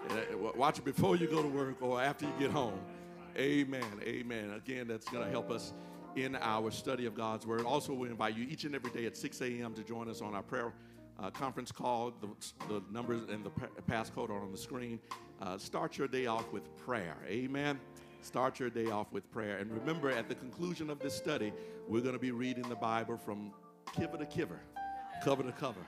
[0.09, 2.79] Uh, Watch it before you go to work or after you get home.
[3.37, 3.83] Amen.
[4.03, 4.53] Amen.
[4.55, 5.73] Again, that's going to help us
[6.15, 7.65] in our study of God's Word.
[7.65, 9.73] Also, we invite you each and every day at 6 a.m.
[9.73, 10.71] to join us on our prayer
[11.19, 12.13] uh, conference call.
[12.21, 12.27] The,
[12.67, 13.51] the numbers and the
[13.89, 14.99] passcode are on the screen.
[15.41, 17.17] Uh, start your day off with prayer.
[17.27, 17.79] Amen.
[18.21, 19.57] Start your day off with prayer.
[19.57, 21.53] And remember, at the conclusion of this study,
[21.87, 23.51] we're going to be reading the Bible from
[23.95, 24.59] kiver to kiver,
[25.23, 25.81] cover to cover.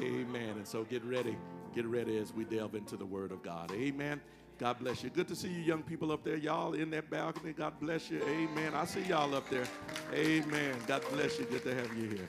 [0.00, 0.50] Amen.
[0.56, 1.36] And so get ready.
[1.74, 3.72] Get ready as we delve into the Word of God.
[3.72, 4.20] Amen.
[4.58, 5.10] God bless you.
[5.10, 6.36] Good to see you, young people up there.
[6.36, 7.52] Y'all in that balcony.
[7.52, 8.22] God bless you.
[8.22, 8.72] Amen.
[8.72, 9.66] I see y'all up there.
[10.12, 10.76] Amen.
[10.86, 11.46] God bless you.
[11.46, 12.28] Good to have you here.